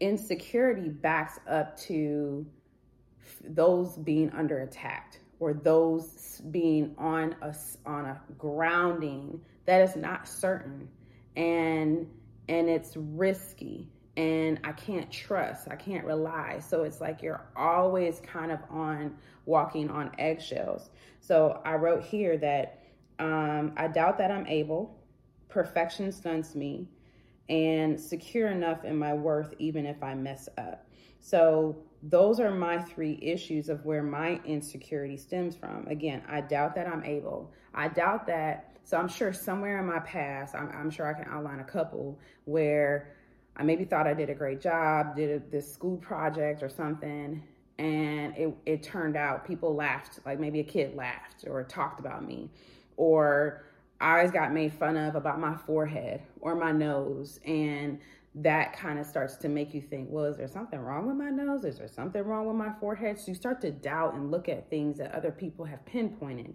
insecurity 0.00 0.88
backs 0.88 1.38
up 1.46 1.78
to 1.80 2.46
those 3.42 3.98
being 3.98 4.30
under 4.30 4.60
attack 4.60 5.18
or 5.38 5.52
those 5.52 6.40
being 6.50 6.94
on 6.96 7.36
a 7.42 7.54
on 7.84 8.06
a 8.06 8.22
grounding 8.38 9.38
that 9.66 9.82
is 9.82 9.96
not 9.96 10.26
certain 10.26 10.88
and 11.36 12.08
and 12.48 12.70
it's 12.70 12.96
risky 12.96 13.90
and 14.16 14.60
I 14.62 14.72
can't 14.72 15.10
trust, 15.10 15.68
I 15.70 15.76
can't 15.76 16.04
rely. 16.04 16.60
So 16.60 16.84
it's 16.84 17.00
like 17.00 17.22
you're 17.22 17.44
always 17.56 18.20
kind 18.20 18.52
of 18.52 18.60
on 18.70 19.16
walking 19.46 19.90
on 19.90 20.12
eggshells. 20.18 20.90
So 21.20 21.60
I 21.64 21.74
wrote 21.74 22.02
here 22.02 22.38
that 22.38 22.82
um, 23.18 23.72
I 23.76 23.88
doubt 23.88 24.18
that 24.18 24.30
I'm 24.30 24.46
able, 24.46 24.98
perfection 25.48 26.12
stunts 26.12 26.54
me, 26.54 26.88
and 27.48 28.00
secure 28.00 28.48
enough 28.48 28.84
in 28.84 28.96
my 28.96 29.12
worth 29.14 29.52
even 29.58 29.84
if 29.84 30.02
I 30.02 30.14
mess 30.14 30.48
up. 30.58 30.86
So 31.20 31.76
those 32.02 32.38
are 32.38 32.50
my 32.50 32.78
three 32.78 33.18
issues 33.20 33.68
of 33.68 33.84
where 33.84 34.02
my 34.02 34.40
insecurity 34.44 35.16
stems 35.16 35.56
from. 35.56 35.86
Again, 35.88 36.22
I 36.28 36.40
doubt 36.40 36.74
that 36.76 36.86
I'm 36.86 37.02
able. 37.04 37.52
I 37.74 37.88
doubt 37.88 38.26
that 38.26 38.74
so 38.84 38.98
I'm 38.98 39.08
sure 39.08 39.32
somewhere 39.32 39.78
in 39.80 39.86
my 39.86 40.00
past, 40.00 40.54
I'm, 40.54 40.70
I'm 40.70 40.90
sure 40.90 41.06
I 41.06 41.14
can 41.14 41.30
outline 41.32 41.60
a 41.60 41.64
couple 41.64 42.20
where 42.44 43.14
I 43.56 43.62
maybe 43.62 43.84
thought 43.84 44.06
I 44.06 44.14
did 44.14 44.30
a 44.30 44.34
great 44.34 44.60
job, 44.60 45.16
did 45.16 45.30
a, 45.30 45.50
this 45.50 45.72
school 45.72 45.96
project 45.96 46.62
or 46.62 46.68
something, 46.68 47.42
and 47.78 48.36
it, 48.36 48.54
it 48.66 48.82
turned 48.82 49.16
out 49.16 49.46
people 49.46 49.74
laughed, 49.74 50.20
like 50.26 50.40
maybe 50.40 50.60
a 50.60 50.64
kid 50.64 50.96
laughed 50.96 51.44
or 51.46 51.62
talked 51.62 52.00
about 52.00 52.24
me, 52.24 52.50
or 52.96 53.64
I 54.00 54.18
always 54.18 54.30
got 54.30 54.52
made 54.52 54.72
fun 54.72 54.96
of 54.96 55.14
about 55.14 55.40
my 55.40 55.56
forehead 55.56 56.20
or 56.40 56.54
my 56.54 56.72
nose. 56.72 57.40
And 57.46 58.00
that 58.36 58.72
kind 58.72 58.98
of 58.98 59.06
starts 59.06 59.36
to 59.36 59.48
make 59.48 59.72
you 59.72 59.80
think, 59.80 60.08
well, 60.10 60.24
is 60.24 60.36
there 60.36 60.48
something 60.48 60.78
wrong 60.80 61.06
with 61.06 61.16
my 61.16 61.30
nose? 61.30 61.64
Is 61.64 61.78
there 61.78 61.88
something 61.88 62.22
wrong 62.22 62.46
with 62.46 62.56
my 62.56 62.72
forehead? 62.80 63.18
So 63.18 63.26
you 63.28 63.34
start 63.34 63.60
to 63.60 63.70
doubt 63.70 64.14
and 64.14 64.30
look 64.30 64.48
at 64.48 64.68
things 64.68 64.98
that 64.98 65.14
other 65.14 65.30
people 65.30 65.64
have 65.64 65.84
pinpointed 65.86 66.54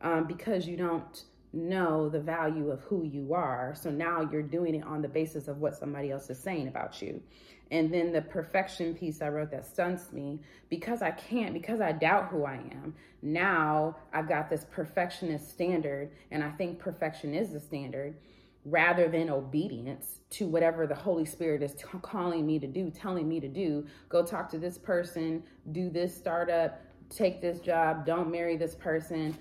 um, 0.00 0.26
because 0.26 0.68
you 0.68 0.76
don't 0.76 1.24
know 1.56 2.08
the 2.08 2.20
value 2.20 2.70
of 2.70 2.80
who 2.82 3.04
you 3.04 3.34
are. 3.34 3.74
So 3.74 3.90
now 3.90 4.28
you're 4.30 4.42
doing 4.42 4.74
it 4.74 4.84
on 4.84 5.02
the 5.02 5.08
basis 5.08 5.48
of 5.48 5.58
what 5.58 5.76
somebody 5.76 6.10
else 6.10 6.30
is 6.30 6.38
saying 6.38 6.68
about 6.68 7.00
you. 7.02 7.22
And 7.70 7.92
then 7.92 8.12
the 8.12 8.22
perfection 8.22 8.94
piece 8.94 9.20
I 9.20 9.28
wrote 9.28 9.50
that 9.50 9.66
stunts 9.66 10.12
me 10.12 10.40
because 10.68 11.02
I 11.02 11.10
can't, 11.10 11.52
because 11.52 11.80
I 11.80 11.92
doubt 11.92 12.28
who 12.28 12.44
I 12.44 12.54
am. 12.54 12.94
Now 13.22 13.96
I've 14.12 14.28
got 14.28 14.48
this 14.48 14.64
perfectionist 14.70 15.50
standard, 15.50 16.12
and 16.30 16.44
I 16.44 16.50
think 16.50 16.78
perfection 16.78 17.34
is 17.34 17.50
the 17.50 17.60
standard 17.60 18.16
rather 18.64 19.08
than 19.08 19.30
obedience 19.30 20.20
to 20.28 20.46
whatever 20.46 20.86
the 20.86 20.94
Holy 20.94 21.24
Spirit 21.24 21.62
is 21.62 21.74
t- 21.74 21.84
calling 22.02 22.44
me 22.44 22.58
to 22.58 22.66
do, 22.66 22.90
telling 22.90 23.28
me 23.28 23.40
to 23.40 23.48
do. 23.48 23.86
Go 24.08 24.24
talk 24.24 24.48
to 24.50 24.58
this 24.58 24.76
person, 24.76 25.42
do 25.70 25.88
this 25.88 26.16
startup, 26.16 26.80
take 27.08 27.40
this 27.40 27.60
job, 27.60 28.04
don't 28.04 28.30
marry 28.30 28.56
this 28.56 28.74
person, 28.74 29.36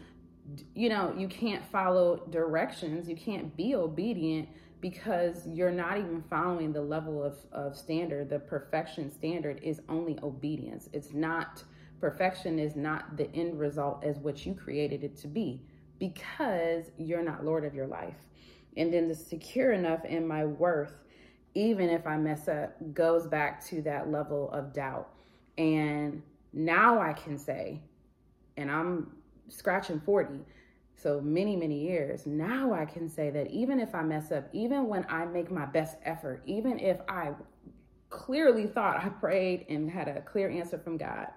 you 0.73 0.89
know, 0.89 1.13
you 1.17 1.27
can't 1.27 1.65
follow 1.65 2.25
directions, 2.29 3.09
you 3.09 3.15
can't 3.15 3.55
be 3.55 3.75
obedient 3.75 4.47
because 4.81 5.47
you're 5.47 5.71
not 5.71 5.97
even 5.97 6.23
following 6.29 6.71
the 6.71 6.81
level 6.81 7.23
of, 7.23 7.37
of 7.51 7.75
standard. 7.75 8.29
The 8.29 8.39
perfection 8.39 9.11
standard 9.11 9.59
is 9.63 9.81
only 9.89 10.19
obedience. 10.21 10.89
It's 10.93 11.13
not, 11.13 11.63
perfection 11.99 12.59
is 12.59 12.75
not 12.75 13.17
the 13.17 13.33
end 13.33 13.59
result 13.59 14.03
as 14.03 14.19
what 14.19 14.45
you 14.45 14.53
created 14.53 15.03
it 15.03 15.17
to 15.17 15.27
be 15.27 15.61
because 15.97 16.91
you're 16.97 17.23
not 17.23 17.43
Lord 17.43 17.65
of 17.65 17.73
your 17.73 17.87
life. 17.87 18.17
And 18.77 18.93
then 18.93 19.07
the 19.07 19.15
secure 19.15 19.71
enough 19.71 20.05
in 20.05 20.27
my 20.27 20.45
worth, 20.45 20.93
even 21.55 21.89
if 21.89 22.05
I 22.05 22.17
mess 22.17 22.47
up, 22.47 22.75
goes 22.93 23.25
back 23.25 23.65
to 23.67 23.81
that 23.83 24.11
level 24.11 24.51
of 24.51 24.73
doubt. 24.73 25.09
And 25.57 26.21
now 26.53 27.01
I 27.01 27.13
can 27.13 27.37
say, 27.37 27.81
and 28.57 28.69
I'm 28.69 29.11
scratching 29.49 29.99
40 29.99 30.39
so 30.97 31.19
many 31.19 31.55
many 31.55 31.79
years. 31.79 32.25
Now 32.25 32.73
i 32.73 32.85
can 32.85 33.09
say 33.09 33.29
that 33.31 33.47
even 33.51 33.79
if 33.79 33.93
i 33.93 34.01
mess 34.01 34.31
up 34.31 34.47
even 34.53 34.87
when 34.87 35.05
i 35.09 35.25
make 35.25 35.51
my 35.51 35.65
best 35.65 35.97
effort 36.03 36.41
even 36.45 36.79
if 36.79 36.99
i 37.09 37.31
clearly 38.09 38.65
thought 38.67 39.03
i 39.03 39.09
prayed 39.09 39.65
and 39.69 39.89
had 39.89 40.07
a 40.07 40.21
clear 40.21 40.49
answer 40.49 40.77
from 40.77 40.95
god 40.95 41.27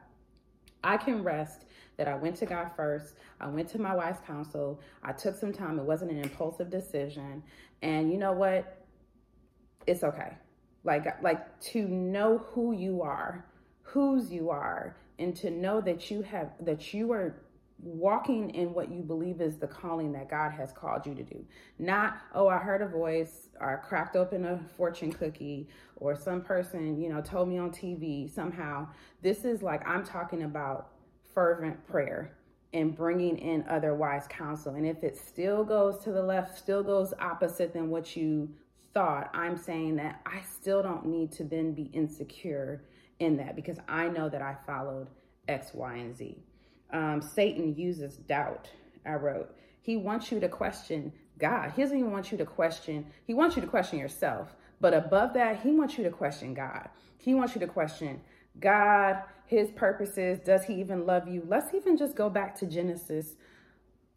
i 0.84 0.96
can 0.96 1.24
rest 1.24 1.64
that 1.96 2.06
i 2.06 2.14
went 2.14 2.36
to 2.36 2.46
god 2.46 2.70
first 2.76 3.14
i 3.40 3.48
went 3.48 3.68
to 3.68 3.80
my 3.80 3.94
wife's 3.94 4.20
counsel 4.20 4.80
i 5.02 5.10
took 5.10 5.34
some 5.34 5.52
time 5.52 5.78
it 5.78 5.84
wasn't 5.84 6.08
an 6.08 6.18
impulsive 6.18 6.70
decision 6.70 7.42
and 7.82 8.10
you 8.10 8.18
know 8.18 8.32
what? 8.32 8.84
It's 9.86 10.02
okay. 10.02 10.32
Like 10.84 11.22
like 11.22 11.60
to 11.60 11.86
know 11.88 12.38
who 12.38 12.72
you 12.72 13.02
are 13.02 13.44
whose 13.82 14.30
you 14.30 14.50
are 14.50 14.96
and 15.18 15.34
to 15.34 15.50
know 15.50 15.80
that 15.80 16.10
you 16.10 16.22
have 16.22 16.52
that 16.60 16.92
you 16.92 17.10
are 17.12 17.34
walking 17.80 18.50
in 18.50 18.74
what 18.74 18.90
you 18.90 19.02
believe 19.02 19.40
is 19.40 19.56
the 19.56 19.66
calling 19.66 20.12
that 20.12 20.28
God 20.28 20.50
has 20.50 20.72
called 20.72 21.06
you 21.06 21.14
to 21.14 21.22
do. 21.22 21.44
Not, 21.78 22.18
oh, 22.34 22.48
I 22.48 22.58
heard 22.58 22.82
a 22.82 22.88
voice 22.88 23.48
or 23.60 23.78
I 23.78 23.86
cracked 23.86 24.16
open 24.16 24.44
a 24.44 24.60
fortune 24.76 25.12
cookie 25.12 25.68
or 25.96 26.16
some 26.16 26.40
person, 26.40 27.00
you 27.00 27.08
know, 27.08 27.20
told 27.20 27.48
me 27.48 27.58
on 27.58 27.70
TV 27.70 28.32
somehow. 28.32 28.88
This 29.22 29.44
is 29.44 29.62
like 29.62 29.86
I'm 29.86 30.04
talking 30.04 30.42
about 30.42 30.90
fervent 31.34 31.86
prayer 31.86 32.36
and 32.74 32.94
bringing 32.94 33.38
in 33.38 33.64
other 33.68 33.94
wise 33.94 34.26
counsel. 34.28 34.74
And 34.74 34.86
if 34.86 35.02
it 35.04 35.16
still 35.16 35.64
goes 35.64 35.98
to 36.04 36.12
the 36.12 36.22
left, 36.22 36.58
still 36.58 36.82
goes 36.82 37.14
opposite 37.20 37.72
than 37.72 37.90
what 37.90 38.16
you 38.16 38.50
thought, 38.92 39.30
I'm 39.34 39.56
saying 39.56 39.96
that 39.96 40.20
I 40.26 40.40
still 40.40 40.82
don't 40.82 41.06
need 41.06 41.30
to 41.32 41.44
then 41.44 41.72
be 41.72 41.84
insecure 41.84 42.82
in 43.20 43.36
that 43.36 43.56
because 43.56 43.78
I 43.88 44.08
know 44.08 44.28
that 44.28 44.42
I 44.42 44.56
followed 44.66 45.08
X, 45.46 45.72
Y, 45.72 45.94
and 45.94 46.16
Z 46.16 46.42
um, 46.92 47.20
Satan 47.20 47.74
uses 47.74 48.16
doubt. 48.16 48.68
I 49.06 49.14
wrote, 49.14 49.54
he 49.80 49.96
wants 49.96 50.30
you 50.30 50.40
to 50.40 50.48
question 50.48 51.12
God. 51.38 51.72
He 51.74 51.82
doesn't 51.82 51.98
even 51.98 52.10
want 52.10 52.30
you 52.32 52.38
to 52.38 52.44
question, 52.44 53.06
he 53.26 53.34
wants 53.34 53.56
you 53.56 53.62
to 53.62 53.68
question 53.68 53.98
yourself. 53.98 54.54
But 54.80 54.94
above 54.94 55.34
that, 55.34 55.60
he 55.60 55.72
wants 55.72 55.98
you 55.98 56.04
to 56.04 56.10
question 56.10 56.54
God. 56.54 56.88
He 57.18 57.34
wants 57.34 57.54
you 57.54 57.60
to 57.60 57.66
question 57.66 58.20
God, 58.60 59.22
his 59.46 59.70
purposes. 59.72 60.38
Does 60.38 60.64
he 60.64 60.74
even 60.74 61.04
love 61.06 61.26
you? 61.26 61.42
Let's 61.46 61.74
even 61.74 61.96
just 61.96 62.14
go 62.14 62.30
back 62.30 62.54
to 62.60 62.66
Genesis 62.66 63.34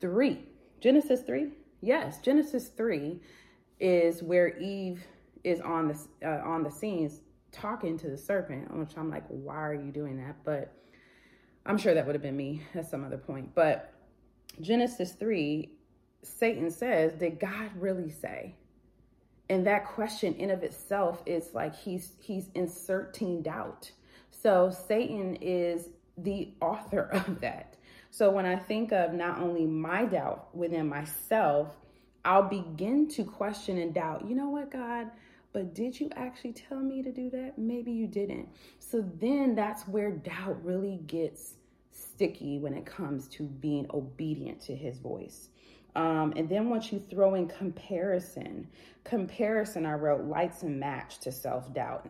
3. 0.01 0.39
Genesis 0.79 1.21
3? 1.21 1.49
Yes, 1.81 2.19
Genesis 2.19 2.69
3 2.69 3.19
is 3.79 4.21
where 4.21 4.57
Eve 4.59 5.03
is 5.43 5.59
on 5.61 5.87
the 5.87 6.27
uh, 6.27 6.41
on 6.45 6.63
the 6.63 6.69
scenes 6.69 7.21
talking 7.51 7.97
to 7.97 8.09
the 8.09 8.17
serpent, 8.17 8.73
which 8.75 8.95
I'm 8.95 9.09
like, 9.09 9.25
why 9.27 9.55
are 9.55 9.73
you 9.73 9.91
doing 9.91 10.17
that? 10.17 10.35
But 10.43 10.71
I'm 11.65 11.77
sure 11.77 11.93
that 11.93 12.05
would 12.05 12.15
have 12.15 12.21
been 12.21 12.37
me 12.37 12.63
at 12.73 12.89
some 12.89 13.03
other 13.03 13.17
point. 13.17 13.53
But 13.53 13.93
Genesis 14.59 15.13
3, 15.13 15.69
Satan 16.23 16.71
says, 16.71 17.13
Did 17.13 17.39
God 17.39 17.69
really 17.75 18.09
say? 18.09 18.55
And 19.49 19.67
that 19.67 19.85
question 19.85 20.33
in 20.35 20.49
of 20.49 20.63
itself 20.63 21.21
is 21.25 21.53
like 21.53 21.75
he's 21.75 22.13
he's 22.19 22.49
inserting 22.55 23.41
doubt. 23.41 23.91
So 24.31 24.71
Satan 24.71 25.35
is 25.41 25.89
the 26.17 26.53
author 26.61 27.01
of 27.11 27.41
that. 27.41 27.75
So 28.11 28.31
when 28.31 28.45
I 28.45 28.55
think 28.55 28.91
of 28.91 29.13
not 29.13 29.39
only 29.39 29.65
my 29.65 30.05
doubt 30.05 30.55
within 30.55 30.87
myself, 30.87 31.75
I'll 32.23 32.47
begin 32.47 33.07
to 33.09 33.23
question 33.23 33.77
and 33.77 33.93
doubt, 33.93 34.25
you 34.27 34.35
know 34.35 34.49
what, 34.49 34.71
God, 34.71 35.09
but 35.53 35.73
did 35.73 35.99
you 35.99 36.09
actually 36.15 36.53
tell 36.53 36.79
me 36.79 37.01
to 37.03 37.11
do 37.11 37.29
that? 37.31 37.57
Maybe 37.57 37.91
you 37.91 38.07
didn't. 38.07 38.47
So 38.79 39.03
then 39.19 39.55
that's 39.55 39.87
where 39.87 40.11
doubt 40.11 40.63
really 40.63 40.99
gets 41.07 41.55
sticky 41.91 42.59
when 42.59 42.73
it 42.73 42.85
comes 42.85 43.27
to 43.27 43.43
being 43.43 43.85
obedient 43.93 44.61
to 44.61 44.75
his 44.75 44.97
voice. 44.99 45.49
Um, 45.95 46.33
and 46.37 46.47
then 46.47 46.69
once 46.69 46.91
you 46.91 46.99
throw 46.99 47.35
in 47.35 47.47
comparison, 47.47 48.67
comparison, 49.03 49.85
I 49.85 49.93
wrote 49.93 50.23
lights 50.23 50.63
and 50.63 50.79
match 50.79 51.19
to 51.19 51.31
self 51.31 51.73
doubt, 51.73 52.09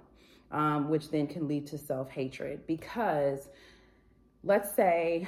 um, 0.51 0.89
which 0.89 1.09
then 1.09 1.25
can 1.25 1.47
lead 1.47 1.65
to 1.67 1.77
self 1.79 2.09
hatred. 2.11 2.67
Because 2.67 3.49
let's 4.43 4.75
say 4.75 5.27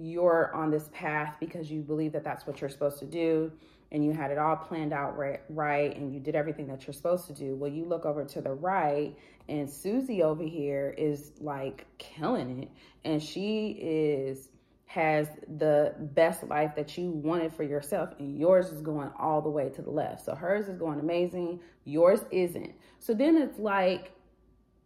you're 0.00 0.54
on 0.54 0.70
this 0.70 0.88
path 0.92 1.34
because 1.40 1.70
you 1.70 1.82
believe 1.82 2.12
that 2.12 2.24
that's 2.24 2.46
what 2.46 2.60
you're 2.60 2.70
supposed 2.70 2.98
to 2.98 3.06
do 3.06 3.52
and 3.92 4.04
you 4.04 4.12
had 4.12 4.30
it 4.30 4.38
all 4.38 4.56
planned 4.56 4.92
out 4.92 5.16
right, 5.18 5.40
right 5.48 5.96
and 5.96 6.14
you 6.14 6.20
did 6.20 6.34
everything 6.34 6.66
that 6.68 6.86
you're 6.86 6.94
supposed 6.94 7.26
to 7.26 7.32
do. 7.32 7.54
Well, 7.54 7.70
you 7.70 7.84
look 7.84 8.04
over 8.06 8.24
to 8.24 8.40
the 8.40 8.52
right 8.52 9.14
and 9.48 9.68
Susie 9.68 10.22
over 10.22 10.44
here 10.44 10.94
is 10.96 11.32
like 11.40 11.86
killing 11.98 12.62
it 12.62 12.70
and 13.04 13.22
she 13.22 13.78
is 13.80 14.48
has 14.86 15.28
the 15.58 15.94
best 16.14 16.42
life 16.48 16.74
that 16.74 16.98
you 16.98 17.10
wanted 17.10 17.52
for 17.52 17.62
yourself 17.62 18.10
and 18.18 18.36
yours 18.36 18.72
is 18.72 18.82
going 18.82 19.08
all 19.16 19.40
the 19.40 19.48
way 19.48 19.68
to 19.68 19.82
the 19.82 19.90
left. 19.90 20.24
So 20.24 20.34
hers 20.34 20.66
is 20.66 20.76
going 20.76 20.98
amazing, 20.98 21.60
yours 21.84 22.24
isn't. 22.32 22.72
So 22.98 23.14
then 23.14 23.36
it's 23.36 23.58
like 23.58 24.10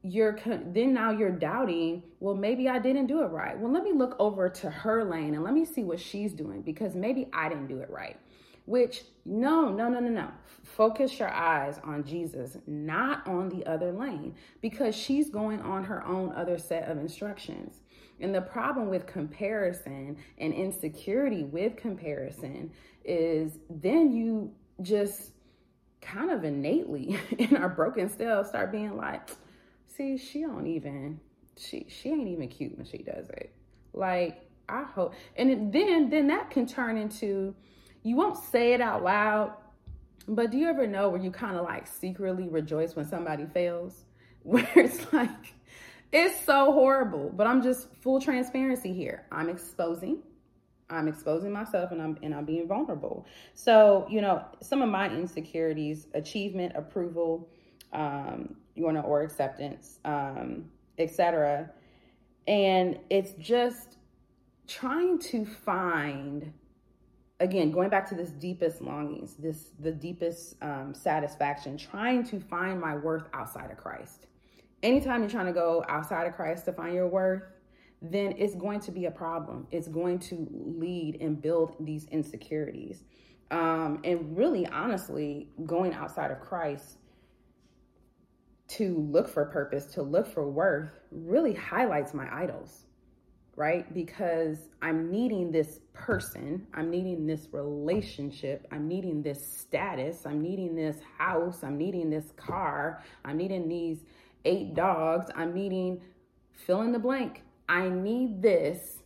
you're 0.05 0.39
then 0.45 0.93
now 0.93 1.11
you're 1.11 1.31
doubting, 1.31 2.03
well 2.21 2.35
maybe 2.35 2.69
I 2.69 2.79
didn't 2.79 3.07
do 3.07 3.23
it 3.23 3.29
right. 3.29 3.59
Well, 3.59 3.73
let 3.73 3.83
me 3.83 3.93
look 3.93 4.15
over 4.19 4.51
to 4.51 4.71
her 4.71 5.03
lane 5.03 5.35
and 5.35 5.43
let 5.43 5.55
me 5.55 5.65
see 5.65 5.83
what 5.83 5.99
she's 5.99 6.35
doing 6.35 6.61
because 6.61 6.95
maybe 6.95 7.29
I 7.33 7.49
didn't 7.49 7.69
do 7.69 7.81
it 7.81 7.89
right. 7.89 8.19
Which 8.67 9.05
no, 9.25 9.71
no, 9.71 9.89
no, 9.89 10.01
no, 10.01 10.11
no. 10.11 10.29
Focus 10.63 11.19
your 11.19 11.31
eyes 11.31 11.81
on 11.85 12.05
Jesus, 12.05 12.59
not 12.67 13.27
on 13.27 13.49
the 13.49 13.65
other 13.67 13.93
lane 13.93 14.35
because 14.61 14.95
she's 14.95 15.31
going 15.31 15.61
on 15.61 15.85
her 15.85 16.05
own 16.07 16.33
other 16.35 16.59
set 16.59 16.89
of 16.89 16.99
instructions. 16.99 17.81
And 18.21 18.35
the 18.35 18.43
problem 18.43 18.89
with 18.89 19.07
comparison 19.07 20.19
and 20.39 20.53
insecurity 20.53 21.45
with 21.45 21.77
comparison 21.77 22.71
is 23.05 23.59
then 23.71 24.13
you 24.13 24.53
just 24.83 25.31
kind 26.03 26.31
of 26.31 26.45
innately 26.45 27.19
in 27.39 27.57
our 27.57 27.71
broken 27.71 28.11
selves 28.11 28.51
start 28.51 28.71
being 28.71 28.97
like, 28.97 29.31
see, 29.97 30.17
she 30.17 30.43
don't 30.43 30.67
even, 30.67 31.21
she 31.57 31.87
she 31.89 32.11
ain't 32.11 32.29
even 32.29 32.49
cute 32.49 32.77
when 32.77 32.87
she 32.87 32.99
does 32.99 33.29
it. 33.31 33.55
Like, 33.93 34.45
I 34.69 34.83
hope 34.83 35.15
and 35.37 35.73
then 35.73 36.11
then 36.11 36.27
that 36.29 36.51
can 36.51 36.67
turn 36.67 36.97
into 36.97 37.55
you 38.03 38.17
won't 38.17 38.37
say 38.37 38.73
it 38.73 38.81
out 38.81 39.03
loud, 39.03 39.55
but 40.29 40.51
do 40.51 40.59
you 40.59 40.69
ever 40.69 40.87
know 40.87 41.09
where 41.09 41.21
you 41.21 41.31
kind 41.31 41.57
of 41.57 41.65
like 41.65 41.87
secretly 41.87 42.49
rejoice 42.49 42.97
when 42.97 43.07
somebody 43.07 43.47
fails? 43.47 44.05
Where 44.45 44.69
it's 44.77 45.11
like 45.11 45.55
it's 46.13 46.39
so 46.45 46.71
horrible, 46.71 47.33
but 47.35 47.47
I'm 47.47 47.63
just 47.63 47.89
full 48.03 48.21
transparency 48.21 48.93
here. 48.93 49.25
I'm 49.33 49.49
exposing. 49.49 50.19
I'm 50.91 51.09
exposing 51.09 51.51
myself 51.51 51.93
and 51.93 52.03
I'm 52.03 52.19
and 52.23 52.35
I'm 52.35 52.45
being 52.45 52.69
vulnerable. 52.69 53.27
So, 53.55 54.07
you 54.11 54.21
know, 54.21 54.45
some 54.61 54.83
of 54.83 54.91
my 54.91 55.09
insecurities, 55.09 56.09
achievement, 56.13 56.75
approval, 56.77 57.49
um, 57.95 58.55
you 58.75 58.91
know, 58.91 59.01
or 59.01 59.23
acceptance, 59.23 59.99
um, 60.05 60.67
etc. 60.99 61.71
And 62.47 62.99
it's 63.11 63.33
just 63.35 63.99
trying 64.67 65.19
to 65.19 65.45
find 65.45 66.53
again 67.41 67.71
going 67.71 67.91
back 67.91 68.09
to 68.09 68.15
this 68.15 68.31
deepest 68.31 68.81
longings 68.81 69.35
this 69.35 69.73
the 69.81 69.91
deepest 69.91 70.55
um, 70.63 70.95
satisfaction 70.95 71.77
trying 71.77 72.25
to 72.25 72.41
find 72.41 72.81
my 72.81 72.97
worth 72.97 73.29
outside 73.35 73.71
of 73.71 73.77
christ 73.77 74.29
anytime 74.85 75.23
you're 75.23 75.31
trying 75.31 75.47
to 75.47 75.53
go 75.53 75.83
outside 75.89 76.27
of 76.27 76.35
Christ 76.35 76.67
to 76.67 76.73
find 76.73 76.95
your 76.95 77.09
worth, 77.09 77.43
then 78.03 78.35
it's 78.37 78.55
going 78.55 78.81
to 78.81 78.93
be 78.93 79.07
a 79.07 79.11
problem. 79.11 79.67
It's 79.73 79.89
going 79.89 80.19
to 80.21 80.47
lead 80.51 81.17
and 81.21 81.41
build 81.41 81.75
these 81.81 82.05
insecurities. 82.07 83.03
Um, 83.51 84.01
and 84.05 84.37
really, 84.37 84.67
honestly, 84.67 85.49
going 85.65 85.95
outside 85.95 86.31
of 86.31 86.41
Christ 86.41 86.99
to 88.69 88.99
look 89.11 89.29
for 89.29 89.45
purpose, 89.47 89.87
to 89.87 90.03
look 90.03 90.27
for 90.27 90.49
worth, 90.49 90.91
really 91.11 91.55
highlights 91.55 92.15
my 92.15 92.29
idols, 92.35 92.87
right? 93.57 93.93
Because 93.93 94.59
I'm 94.81 95.11
needing 95.11 95.53
this 95.53 95.81
person, 95.93 96.67
I'm 96.75 96.91
needing 96.91 97.27
this 97.27 97.49
relationship, 97.53 98.67
I'm 98.73 98.89
needing 98.89 99.23
this 99.23 99.47
status, 99.47 100.27
I'm 100.27 100.41
needing 100.41 100.75
this 100.75 100.97
house, 101.19 101.63
I'm 101.63 101.77
needing 101.77 102.11
this 102.11 102.33
car, 102.37 103.03
I'm 103.25 103.37
needing 103.37 103.69
these 103.69 104.05
eight 104.45 104.75
dogs. 104.75 105.31
I'm 105.35 105.55
needing 105.55 106.01
fill 106.53 106.83
in 106.83 106.93
the 106.93 106.99
blank. 106.99 107.43
I 107.69 107.89
need 107.89 108.43
this 108.43 109.03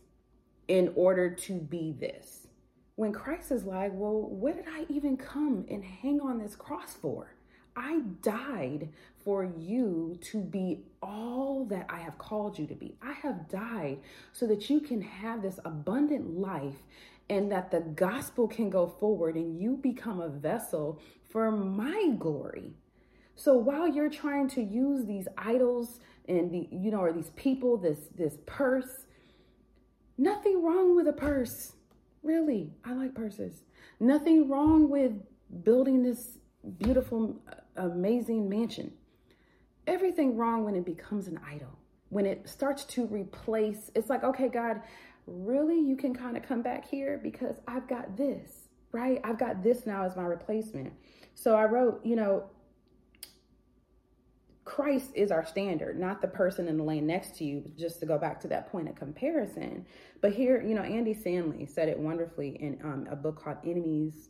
in 0.67 0.91
order 0.95 1.29
to 1.33 1.53
be 1.53 1.95
this. 1.99 2.47
When 2.95 3.13
Christ 3.13 3.51
is 3.51 3.63
like, 3.63 3.91
well, 3.93 4.21
what 4.21 4.55
did 4.55 4.65
I 4.67 4.85
even 4.89 5.15
come 5.15 5.65
and 5.69 5.83
hang 5.83 6.19
on 6.19 6.37
this 6.37 6.55
cross 6.55 6.93
for? 6.93 7.33
I 7.79 8.01
died 8.21 8.89
for 9.23 9.45
you 9.45 10.17
to 10.21 10.41
be 10.41 10.81
all 11.01 11.65
that 11.69 11.85
I 11.89 11.99
have 11.99 12.17
called 12.17 12.59
you 12.59 12.67
to 12.67 12.75
be. 12.75 12.95
I 13.01 13.13
have 13.13 13.47
died 13.47 13.99
so 14.33 14.45
that 14.47 14.69
you 14.69 14.81
can 14.81 15.01
have 15.01 15.41
this 15.41 15.59
abundant 15.63 16.37
life 16.37 16.83
and 17.29 17.49
that 17.51 17.71
the 17.71 17.79
gospel 17.79 18.47
can 18.47 18.69
go 18.69 18.85
forward 18.87 19.35
and 19.35 19.57
you 19.57 19.77
become 19.77 20.19
a 20.19 20.27
vessel 20.27 20.99
for 21.29 21.51
my 21.51 22.13
glory. 22.17 22.73
So 23.35 23.55
while 23.55 23.87
you're 23.87 24.09
trying 24.09 24.49
to 24.49 24.61
use 24.61 25.05
these 25.05 25.29
idols 25.37 26.01
and 26.27 26.51
the 26.51 26.67
you 26.71 26.91
know 26.91 26.99
or 26.99 27.13
these 27.13 27.31
people, 27.37 27.77
this 27.77 28.09
this 28.13 28.37
purse, 28.45 29.05
nothing 30.17 30.61
wrong 30.61 30.97
with 30.97 31.07
a 31.07 31.13
purse. 31.13 31.73
Really, 32.23 32.73
I 32.83 32.91
like 32.91 33.15
purses. 33.15 33.63
Nothing 34.01 34.49
wrong 34.49 34.89
with 34.89 35.13
building 35.63 36.03
this 36.03 36.39
beautiful, 36.77 37.41
amazing 37.79 38.49
mansion. 38.49 38.93
Everything 39.87 40.37
wrong 40.37 40.63
when 40.65 40.75
it 40.75 40.85
becomes 40.85 41.27
an 41.27 41.39
idol. 41.47 41.77
When 42.09 42.25
it 42.25 42.47
starts 42.49 42.85
to 42.85 43.05
replace, 43.05 43.91
it's 43.95 44.09
like, 44.09 44.23
okay, 44.23 44.47
God, 44.47 44.81
really, 45.27 45.79
you 45.79 45.95
can 45.95 46.13
kind 46.13 46.37
of 46.37 46.43
come 46.43 46.61
back 46.61 46.87
here 46.87 47.19
because 47.21 47.55
I've 47.67 47.87
got 47.87 48.17
this, 48.17 48.69
right? 48.91 49.21
I've 49.23 49.39
got 49.39 49.63
this 49.63 49.85
now 49.85 50.03
as 50.03 50.15
my 50.15 50.23
replacement. 50.23 50.93
So 51.35 51.55
I 51.55 51.65
wrote, 51.65 52.01
you 52.03 52.15
know, 52.15 52.45
Christ 54.65 55.11
is 55.15 55.31
our 55.31 55.43
standard, 55.43 55.99
not 55.99 56.21
the 56.21 56.27
person 56.27 56.67
in 56.67 56.77
the 56.77 56.83
lane 56.83 57.07
next 57.07 57.35
to 57.37 57.43
you, 57.43 57.71
just 57.75 57.99
to 58.01 58.05
go 58.05 58.19
back 58.19 58.39
to 58.41 58.47
that 58.49 58.71
point 58.71 58.87
of 58.87 58.95
comparison. 58.95 59.85
But 60.21 60.33
here, 60.33 60.61
you 60.61 60.75
know, 60.75 60.83
Andy 60.83 61.13
Stanley 61.13 61.65
said 61.65 61.89
it 61.89 61.97
wonderfully 61.97 62.49
in 62.59 62.79
um, 62.83 63.07
a 63.09 63.15
book 63.15 63.43
called 63.43 63.57
Enemies, 63.65 64.29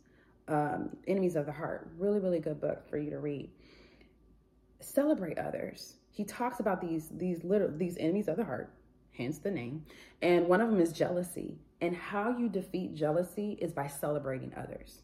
um, 0.50 0.96
Enemies 1.06 1.36
of 1.36 1.46
the 1.46 1.52
Heart. 1.52 1.90
Really, 1.98 2.18
really 2.18 2.40
good 2.40 2.60
book 2.60 2.88
for 2.88 2.98
you 2.98 3.10
to 3.10 3.18
read. 3.18 3.50
Celebrate 4.80 5.38
others. 5.38 5.96
He 6.10 6.24
talks 6.24 6.60
about 6.60 6.80
these 6.80 7.08
these 7.10 7.44
little 7.44 7.70
these 7.70 7.96
enemies 7.98 8.28
of 8.28 8.36
the 8.36 8.44
heart, 8.44 8.72
hence 9.12 9.38
the 9.38 9.50
name. 9.50 9.84
And 10.22 10.48
one 10.48 10.60
of 10.60 10.70
them 10.70 10.80
is 10.80 10.92
jealousy. 10.92 11.58
And 11.80 11.96
how 11.96 12.36
you 12.36 12.48
defeat 12.48 12.94
jealousy 12.94 13.56
is 13.60 13.72
by 13.72 13.86
celebrating 13.86 14.52
others. 14.56 15.02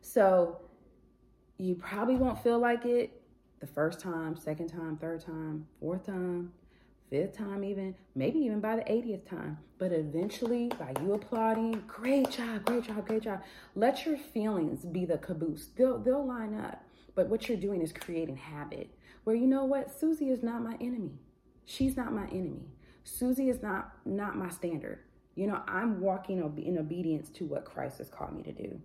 So 0.00 0.60
you 1.58 1.74
probably 1.74 2.16
won't 2.16 2.42
feel 2.42 2.58
like 2.58 2.84
it 2.86 3.20
the 3.60 3.66
first 3.66 4.00
time, 4.00 4.36
second 4.36 4.68
time, 4.68 4.96
third 4.96 5.24
time, 5.24 5.66
fourth 5.80 6.06
time, 6.06 6.52
fifth 7.10 7.36
time, 7.36 7.64
even 7.64 7.94
maybe 8.14 8.38
even 8.40 8.60
by 8.60 8.76
the 8.76 8.82
80th 8.82 9.28
time. 9.28 9.58
But 9.78 9.92
eventually, 9.92 10.68
by 10.78 10.92
you 11.00 11.14
applauding, 11.14 11.82
great 11.86 12.30
job, 12.30 12.64
great 12.64 12.84
job, 12.84 13.06
great 13.06 13.22
job. 13.22 13.42
Let 13.74 14.04
your 14.06 14.16
feelings 14.16 14.84
be 14.84 15.04
the 15.04 15.18
caboose. 15.18 15.68
They'll 15.76 15.98
they'll 15.98 16.26
line 16.26 16.54
up. 16.54 16.82
But 17.14 17.28
what 17.28 17.48
you're 17.48 17.58
doing 17.58 17.82
is 17.82 17.92
creating 17.92 18.36
habit. 18.36 18.90
Where 19.24 19.36
you 19.36 19.46
know 19.46 19.64
what, 19.64 19.90
Susie 19.90 20.30
is 20.30 20.42
not 20.42 20.62
my 20.62 20.76
enemy. 20.80 21.18
She's 21.64 21.96
not 21.96 22.12
my 22.12 22.26
enemy. 22.28 22.66
Susie 23.04 23.48
is 23.48 23.62
not 23.62 23.92
not 24.04 24.36
my 24.36 24.48
standard. 24.48 25.00
You 25.34 25.46
know, 25.46 25.62
I'm 25.68 26.00
walking 26.00 26.38
in 26.38 26.78
obedience 26.78 27.28
to 27.30 27.44
what 27.44 27.64
Christ 27.64 27.98
has 27.98 28.08
called 28.08 28.34
me 28.34 28.42
to 28.42 28.52
do. 28.52 28.80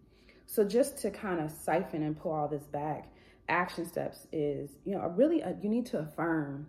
So 0.45 0.63
just 0.63 0.99
to 0.99 1.09
kind 1.09 1.39
of 1.39 1.49
siphon 1.49 2.03
and 2.03 2.19
pull 2.19 2.31
all 2.31 2.47
this 2.47 2.65
back, 2.65 3.11
action 3.49 3.87
steps 3.87 4.27
is, 4.31 4.69
you 4.85 4.95
know, 4.95 5.11
really, 5.15 5.41
uh, 5.41 5.53
you 5.61 5.69
need 5.69 5.87
to 5.87 5.99
affirm. 5.99 6.67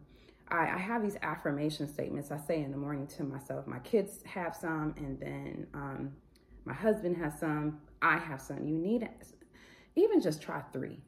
I, 0.55 0.75
I, 0.75 0.79
have 0.79 1.03
these 1.03 1.17
affirmation 1.23 1.93
statements 1.93 2.31
I 2.31 2.38
say 2.38 2.62
in 2.62 2.71
the 2.71 2.77
morning 2.77 3.07
to 3.09 3.25
myself. 3.25 3.67
My 3.67 3.81
kids 3.81 4.21
have 4.25 4.55
some, 4.55 4.95
and 4.97 5.19
then 5.19 5.67
um, 5.75 6.12
my 6.64 6.75
husband 6.75 7.17
has 7.17 7.38
some. 7.38 7.81
I 8.01 8.19
have 8.19 8.40
some. 8.40 8.67
You 8.67 8.77
need 8.77 9.09
even 9.97 10.21
just 10.21 10.40
try 10.40 10.62
three 10.73 10.99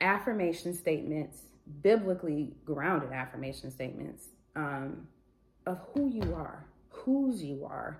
affirmation 0.00 0.74
statements, 0.74 1.42
biblically 1.82 2.54
grounded 2.64 3.12
affirmation 3.12 3.70
statements 3.70 4.28
um, 4.56 5.06
of 5.66 5.78
who 5.94 6.08
you 6.08 6.34
are, 6.34 6.66
whose 6.90 7.42
you 7.42 7.64
are, 7.64 7.98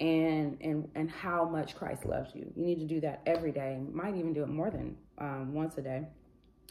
and 0.00 0.56
and 0.60 0.88
and 0.94 1.10
how 1.10 1.44
much 1.44 1.76
Christ 1.76 2.06
loves 2.06 2.34
you. 2.34 2.50
You 2.56 2.64
need 2.64 2.78
to 2.78 2.86
do 2.86 3.00
that 3.00 3.20
every 3.26 3.52
day. 3.52 3.80
Might 3.92 4.16
even 4.16 4.32
do 4.32 4.42
it 4.42 4.48
more 4.48 4.70
than 4.70 4.96
um, 5.18 5.52
once 5.52 5.76
a 5.76 5.82
day. 5.82 6.06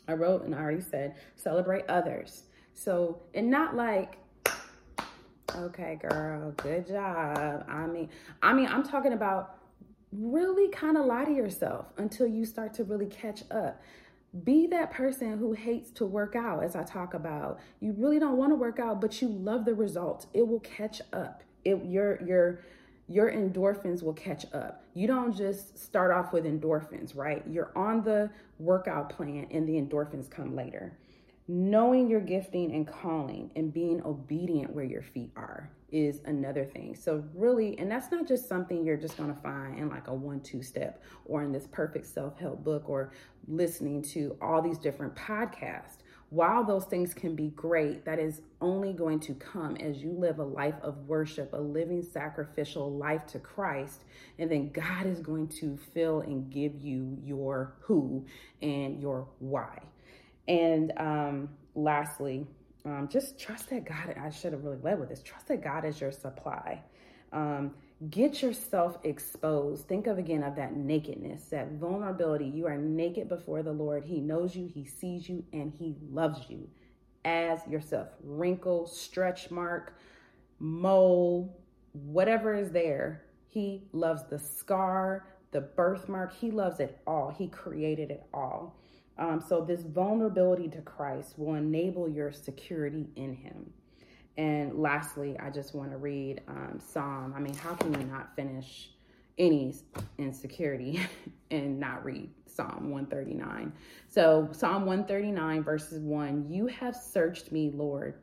I 0.08 0.14
wrote 0.14 0.44
and 0.44 0.56
I 0.56 0.60
already 0.60 0.82
said, 0.82 1.16
celebrate 1.36 1.86
others. 1.88 2.46
So, 2.74 3.22
and 3.34 3.50
not 3.50 3.76
like, 3.76 4.18
okay, 5.56 6.00
girl, 6.02 6.52
good 6.58 6.88
job. 6.88 7.66
I 7.68 7.86
mean, 7.88 8.10
I 8.42 8.54
mean, 8.54 8.68
I'm 8.68 8.84
talking 8.84 9.14
about 9.14 9.58
really 10.12 10.70
kind 10.70 10.98
of 10.98 11.06
lie 11.06 11.26
to 11.26 11.34
yourself 11.34 11.88
until 11.98 12.28
you 12.28 12.46
start 12.46 12.74
to 12.76 12.84
really 12.84 13.06
catch 13.06 13.44
up. 13.52 13.82
Be 14.44 14.68
that 14.68 14.92
person 14.92 15.38
who 15.38 15.54
hates 15.54 15.90
to 15.92 16.06
work 16.06 16.36
out, 16.36 16.64
as 16.64 16.76
I 16.76 16.84
talk 16.84 17.16
about. 17.16 17.60
You 17.80 17.96
really 17.98 18.20
don't 18.20 18.38
want 18.38 18.52
to 18.52 18.56
work 18.56 18.80
out, 18.80 19.02
but 19.02 19.22
you 19.22 19.28
love 19.28 19.66
the 19.66 19.74
results. 19.74 20.28
It 20.34 20.48
will 20.48 20.60
catch 20.60 21.02
up. 21.14 21.44
It 21.66 21.84
your 21.84 22.22
your 22.24 22.60
your 23.08 23.32
endorphins 23.32 24.04
will 24.04 24.14
catch 24.14 24.46
up. 24.54 24.84
You 24.94 25.08
don't 25.08 25.36
just 25.36 25.80
start 25.80 26.12
off 26.12 26.32
with 26.32 26.46
endorphins, 26.46 27.16
right? 27.16 27.44
You're 27.50 27.72
on 27.76 28.04
the 28.04 28.30
workout 28.60 29.10
plan 29.10 29.48
and 29.50 29.68
the 29.68 29.74
endorphins 29.74 30.30
come 30.30 30.56
later. 30.56 30.94
Knowing 31.52 32.08
your 32.08 32.20
gifting 32.20 32.72
and 32.76 32.88
calling 32.88 33.50
and 33.56 33.74
being 33.74 34.00
obedient 34.06 34.72
where 34.72 34.86
your 34.86 35.02
feet 35.02 35.32
are 35.36 35.68
is 35.92 36.22
another 36.26 36.64
thing. 36.64 36.96
So, 36.96 37.24
really, 37.34 37.76
and 37.80 37.90
that's 37.90 38.12
not 38.12 38.28
just 38.28 38.48
something 38.48 38.86
you're 38.86 38.96
just 38.96 39.18
going 39.18 39.34
to 39.34 39.42
find 39.42 39.80
in 39.80 39.90
like 39.90 40.10
a 40.10 40.14
one 40.14 40.42
two 40.42 40.62
step 40.62 41.02
or 41.26 41.42
in 41.42 41.52
this 41.52 41.66
perfect 41.72 42.06
self 42.06 42.38
help 42.38 42.64
book 42.64 42.88
or 42.88 43.14
listening 43.48 44.04
to 44.04 44.38
all 44.40 44.62
these 44.62 44.78
different 44.78 45.16
podcasts. 45.16 46.04
While 46.30 46.64
those 46.64 46.86
things 46.86 47.16
can 47.16 47.36
be 47.36 47.48
great, 47.48 48.06
that 48.06 48.20
is 48.20 48.42
only 48.62 48.94
going 48.94 49.20
to 49.22 49.34
come 49.34 49.76
as 49.78 50.04
you 50.04 50.12
live 50.12 50.38
a 50.38 50.44
life 50.44 50.76
of 50.84 51.08
worship, 51.08 51.54
a 51.54 51.58
living 51.58 52.04
sacrificial 52.04 52.96
life 52.96 53.26
to 53.26 53.40
Christ. 53.40 54.04
And 54.38 54.52
then 54.52 54.70
God 54.70 55.08
is 55.08 55.20
going 55.20 55.48
to 55.48 55.80
fill 55.96 56.20
and 56.20 56.52
give 56.52 56.80
you 56.80 57.18
your 57.24 57.74
who 57.80 58.28
and 58.62 59.02
your 59.02 59.28
why. 59.40 59.80
And 60.50 60.92
um, 60.98 61.50
lastly, 61.76 62.48
um, 62.84 63.08
just 63.10 63.40
trust 63.40 63.70
that 63.70 63.86
God, 63.86 64.16
I 64.20 64.32
should 64.32 64.52
have 64.52 64.64
really 64.64 64.80
led 64.82 65.00
with 65.00 65.10
this, 65.10 65.22
trust 65.22 65.48
that 65.48 65.64
God 65.64 65.86
is 65.86 66.02
your 66.02 66.12
supply. 66.12 66.82
Um, 67.32 67.76
get 68.10 68.42
yourself 68.42 68.98
exposed. 69.04 69.88
Think 69.88 70.08
of 70.08 70.18
again 70.18 70.42
of 70.44 70.56
that 70.56 70.76
nakedness, 70.76 71.44
that 71.52 71.74
vulnerability. 71.74 72.46
You 72.46 72.66
are 72.66 72.78
naked 72.78 73.30
before 73.30 73.62
the 73.62 73.72
Lord. 73.72 74.04
He 74.04 74.20
knows 74.20 74.56
you, 74.56 74.68
He 74.68 74.86
sees 74.86 75.30
you, 75.30 75.46
and 75.54 75.72
He 75.72 75.96
loves 76.12 76.50
you 76.50 76.68
as 77.26 77.60
yourself. 77.68 78.08
Wrinkle, 78.24 78.88
stretch 78.88 79.52
mark, 79.52 79.96
mole, 80.58 81.62
whatever 81.92 82.56
is 82.56 82.72
there, 82.72 83.26
He 83.50 83.84
loves 83.92 84.24
the 84.30 84.40
scar, 84.40 85.28
the 85.52 85.62
birthmark. 85.62 86.34
He 86.34 86.50
loves 86.50 86.80
it 86.80 87.00
all. 87.06 87.30
He 87.38 87.48
created 87.48 88.10
it 88.10 88.26
all. 88.34 88.79
Um, 89.20 89.44
so, 89.46 89.62
this 89.62 89.82
vulnerability 89.82 90.70
to 90.70 90.82
Christ 90.82 91.38
will 91.38 91.56
enable 91.56 92.10
your 92.10 92.32
security 92.32 93.08
in 93.16 93.36
Him. 93.36 93.72
And 94.38 94.80
lastly, 94.80 95.38
I 95.38 95.50
just 95.50 95.76
want 95.76 95.92
to 95.92 95.98
read 95.98 96.42
um, 96.48 96.80
Psalm. 96.80 97.34
I 97.36 97.40
mean, 97.40 97.54
how 97.56 97.76
can 97.76 97.94
you 98.00 98.08
not 98.08 98.34
finish 98.36 98.92
any 99.38 99.76
insecurity 100.18 101.02
and 101.52 101.80
not 101.80 102.06
read 102.06 102.30
Psalm 102.48 102.90
139? 102.90 103.74
So, 104.08 104.48
Psalm 104.54 104.86
139, 104.86 105.64
verses 105.64 106.02
1 106.02 106.50
You 106.50 106.68
have 106.68 106.96
searched 106.96 107.52
me, 107.52 107.72
Lord 107.74 108.16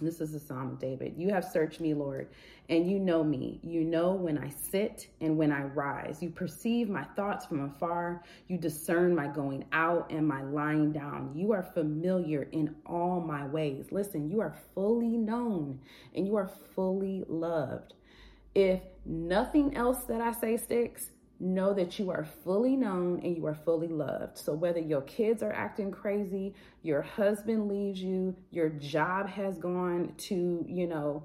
this 0.00 0.20
is 0.20 0.32
the 0.32 0.38
Psalm 0.38 0.68
of 0.68 0.78
David. 0.78 1.14
You 1.16 1.30
have 1.30 1.44
searched 1.44 1.80
me, 1.80 1.92
Lord, 1.92 2.28
and 2.68 2.88
you 2.88 2.98
know 2.98 3.24
me. 3.24 3.58
You 3.62 3.82
know 3.82 4.12
when 4.12 4.38
I 4.38 4.50
sit 4.70 5.08
and 5.20 5.36
when 5.36 5.50
I 5.50 5.62
rise. 5.62 6.22
You 6.22 6.30
perceive 6.30 6.88
my 6.88 7.04
thoughts 7.16 7.46
from 7.46 7.64
afar. 7.64 8.22
You 8.46 8.58
discern 8.58 9.14
my 9.14 9.26
going 9.26 9.64
out 9.72 10.10
and 10.10 10.26
my 10.26 10.42
lying 10.42 10.92
down. 10.92 11.32
You 11.34 11.52
are 11.52 11.62
familiar 11.62 12.48
in 12.52 12.76
all 12.86 13.20
my 13.20 13.46
ways. 13.46 13.86
Listen, 13.90 14.30
you 14.30 14.40
are 14.40 14.54
fully 14.74 15.16
known 15.16 15.80
and 16.14 16.26
you 16.26 16.36
are 16.36 16.50
fully 16.74 17.24
loved. 17.28 17.94
If 18.54 18.80
nothing 19.04 19.76
else 19.76 20.04
that 20.04 20.20
I 20.20 20.32
say 20.32 20.56
sticks, 20.56 21.10
know 21.40 21.72
that 21.72 21.98
you 21.98 22.10
are 22.10 22.26
fully 22.44 22.76
known 22.76 23.20
and 23.22 23.36
you 23.36 23.46
are 23.46 23.54
fully 23.54 23.88
loved. 23.88 24.38
So, 24.38 24.52
whether 24.54 24.80
your 24.80 25.02
kids 25.02 25.42
are 25.42 25.52
acting 25.52 25.90
crazy, 25.90 26.54
your 26.82 27.02
husband 27.02 27.68
leaves 27.68 28.00
you, 28.00 28.34
your 28.50 28.68
job 28.68 29.28
has 29.28 29.58
gone 29.58 30.14
to, 30.18 30.64
you 30.68 30.86
know, 30.86 31.22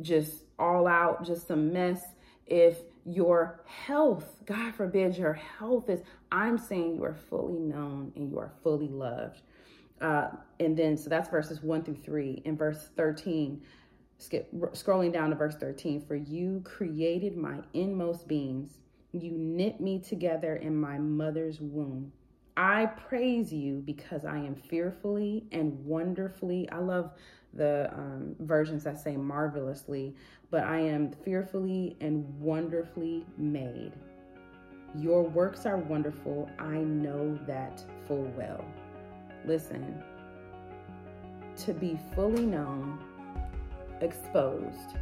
just 0.00 0.44
all 0.58 0.86
out, 0.86 1.24
just 1.24 1.50
a 1.50 1.56
mess, 1.56 2.02
if 2.46 2.78
your 3.04 3.60
health, 3.66 4.36
God 4.46 4.74
forbid, 4.74 5.16
your 5.16 5.34
health 5.34 5.88
is, 5.88 6.00
I'm 6.30 6.58
saying 6.58 6.96
you 6.96 7.04
are 7.04 7.16
fully 7.28 7.58
known 7.58 8.12
and 8.16 8.30
you 8.30 8.38
are 8.38 8.52
fully 8.62 8.88
loved. 8.88 9.42
Uh, 10.00 10.28
and 10.60 10.76
then, 10.76 10.96
so 10.96 11.10
that's 11.10 11.28
verses 11.28 11.62
one 11.62 11.82
through 11.82 11.96
three. 11.96 12.42
In 12.44 12.56
verse 12.56 12.90
13, 12.96 13.60
skip 14.18 14.52
scrolling 14.72 15.12
down 15.12 15.30
to 15.30 15.36
verse 15.36 15.56
13, 15.56 16.04
for 16.06 16.14
you 16.14 16.60
created 16.64 17.36
my 17.36 17.58
inmost 17.72 18.28
beings 18.28 18.78
you 19.12 19.32
knit 19.32 19.80
me 19.80 19.98
together 19.98 20.56
in 20.56 20.76
my 20.76 20.98
mother's 20.98 21.60
womb. 21.60 22.12
I 22.56 22.86
praise 22.86 23.52
you 23.52 23.82
because 23.86 24.24
I 24.24 24.36
am 24.36 24.56
fearfully 24.56 25.44
and 25.52 25.84
wonderfully. 25.84 26.68
I 26.70 26.78
love 26.78 27.12
the 27.54 27.88
um, 27.92 28.34
versions 28.40 28.84
that 28.84 28.98
say 28.98 29.16
marvelously, 29.16 30.14
but 30.50 30.64
I 30.64 30.80
am 30.80 31.12
fearfully 31.24 31.96
and 32.00 32.26
wonderfully 32.40 33.24
made. 33.36 33.92
Your 34.96 35.22
works 35.22 35.66
are 35.66 35.76
wonderful. 35.76 36.50
I 36.58 36.78
know 36.78 37.38
that 37.46 37.84
full 38.06 38.30
well. 38.36 38.64
Listen, 39.44 40.02
to 41.58 41.72
be 41.72 41.98
fully 42.14 42.44
known, 42.44 42.98
exposed, 44.00 44.96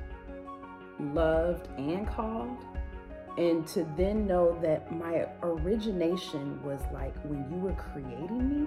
loved, 0.99 1.69
and 1.79 2.07
called 2.07 2.59
and 3.37 3.67
to 3.67 3.87
then 3.97 4.27
know 4.27 4.59
that 4.63 4.91
my 4.93 5.27
origination 5.43 6.63
was 6.63 6.81
like 6.93 7.15
when 7.25 7.45
you 7.51 7.59
were 7.59 7.73
creating 7.73 8.49
me 8.49 8.67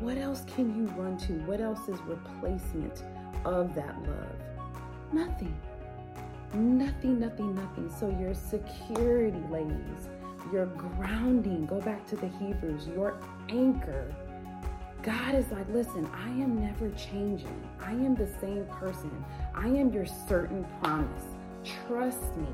what 0.00 0.16
else 0.18 0.44
can 0.54 0.74
you 0.76 0.86
run 0.94 1.16
to 1.16 1.32
what 1.44 1.60
else 1.60 1.88
is 1.88 2.00
replacement 2.02 3.02
of 3.44 3.74
that 3.74 3.94
love 4.02 5.12
nothing 5.12 5.54
nothing 6.54 7.18
nothing 7.18 7.54
nothing 7.54 7.90
so 7.98 8.08
your 8.20 8.34
security 8.34 9.42
ladies 9.50 10.08
your 10.52 10.66
grounding 10.66 11.66
go 11.66 11.80
back 11.80 12.06
to 12.06 12.16
the 12.16 12.28
hebrews 12.28 12.86
your 12.88 13.18
anchor 13.48 14.14
God 15.06 15.36
is 15.36 15.52
like, 15.52 15.68
listen, 15.68 16.10
I 16.12 16.30
am 16.30 16.60
never 16.60 16.90
changing. 16.96 17.62
I 17.80 17.92
am 17.92 18.16
the 18.16 18.26
same 18.40 18.66
person. 18.66 19.24
I 19.54 19.68
am 19.68 19.92
your 19.92 20.04
certain 20.04 20.66
promise. 20.82 21.22
Trust 21.86 22.36
me. 22.36 22.48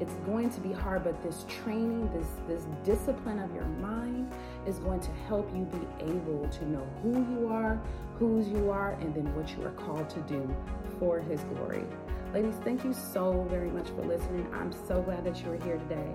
It's 0.00 0.14
going 0.26 0.50
to 0.50 0.60
be 0.60 0.72
hard, 0.72 1.04
but 1.04 1.22
this 1.22 1.44
training, 1.48 2.10
this 2.12 2.26
this 2.48 2.66
discipline 2.84 3.38
of 3.38 3.54
your 3.54 3.64
mind 3.64 4.32
is 4.66 4.78
going 4.78 5.00
to 5.00 5.10
help 5.28 5.48
you 5.54 5.64
be 5.64 6.04
able 6.04 6.48
to 6.48 6.68
know 6.68 6.86
who 7.02 7.24
you 7.32 7.48
are, 7.48 7.80
whose 8.18 8.48
you 8.48 8.70
are, 8.70 8.92
and 9.00 9.14
then 9.14 9.34
what 9.36 9.48
you 9.56 9.64
are 9.64 9.72
called 9.72 10.10
to 10.10 10.20
do 10.22 10.54
for 10.98 11.20
his 11.20 11.40
glory. 11.44 11.84
Ladies, 12.32 12.56
thank 12.64 12.82
you 12.82 12.92
so 12.92 13.46
very 13.48 13.70
much 13.70 13.88
for 13.90 14.02
listening. 14.02 14.48
I'm 14.52 14.72
so 14.88 15.00
glad 15.02 15.24
that 15.24 15.40
you 15.42 15.52
are 15.52 15.64
here 15.64 15.76
today. 15.76 16.12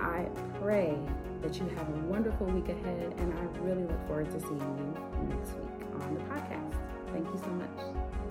I 0.00 0.26
pray 0.62 0.96
that 1.42 1.58
you 1.58 1.68
have 1.76 1.88
a 1.88 1.98
wonderful 2.06 2.46
week 2.46 2.70
ahead, 2.70 3.14
and 3.18 3.34
I 3.38 3.42
really 3.60 3.82
look 3.82 4.06
forward 4.06 4.30
to 4.30 4.40
seeing 4.40 4.58
you 4.58 5.34
next 5.36 5.50
week 5.50 5.86
on 6.00 6.14
the 6.14 6.20
podcast. 6.22 6.74
Thank 7.12 7.26
you 7.26 7.38
so 7.38 7.48
much. 7.48 8.27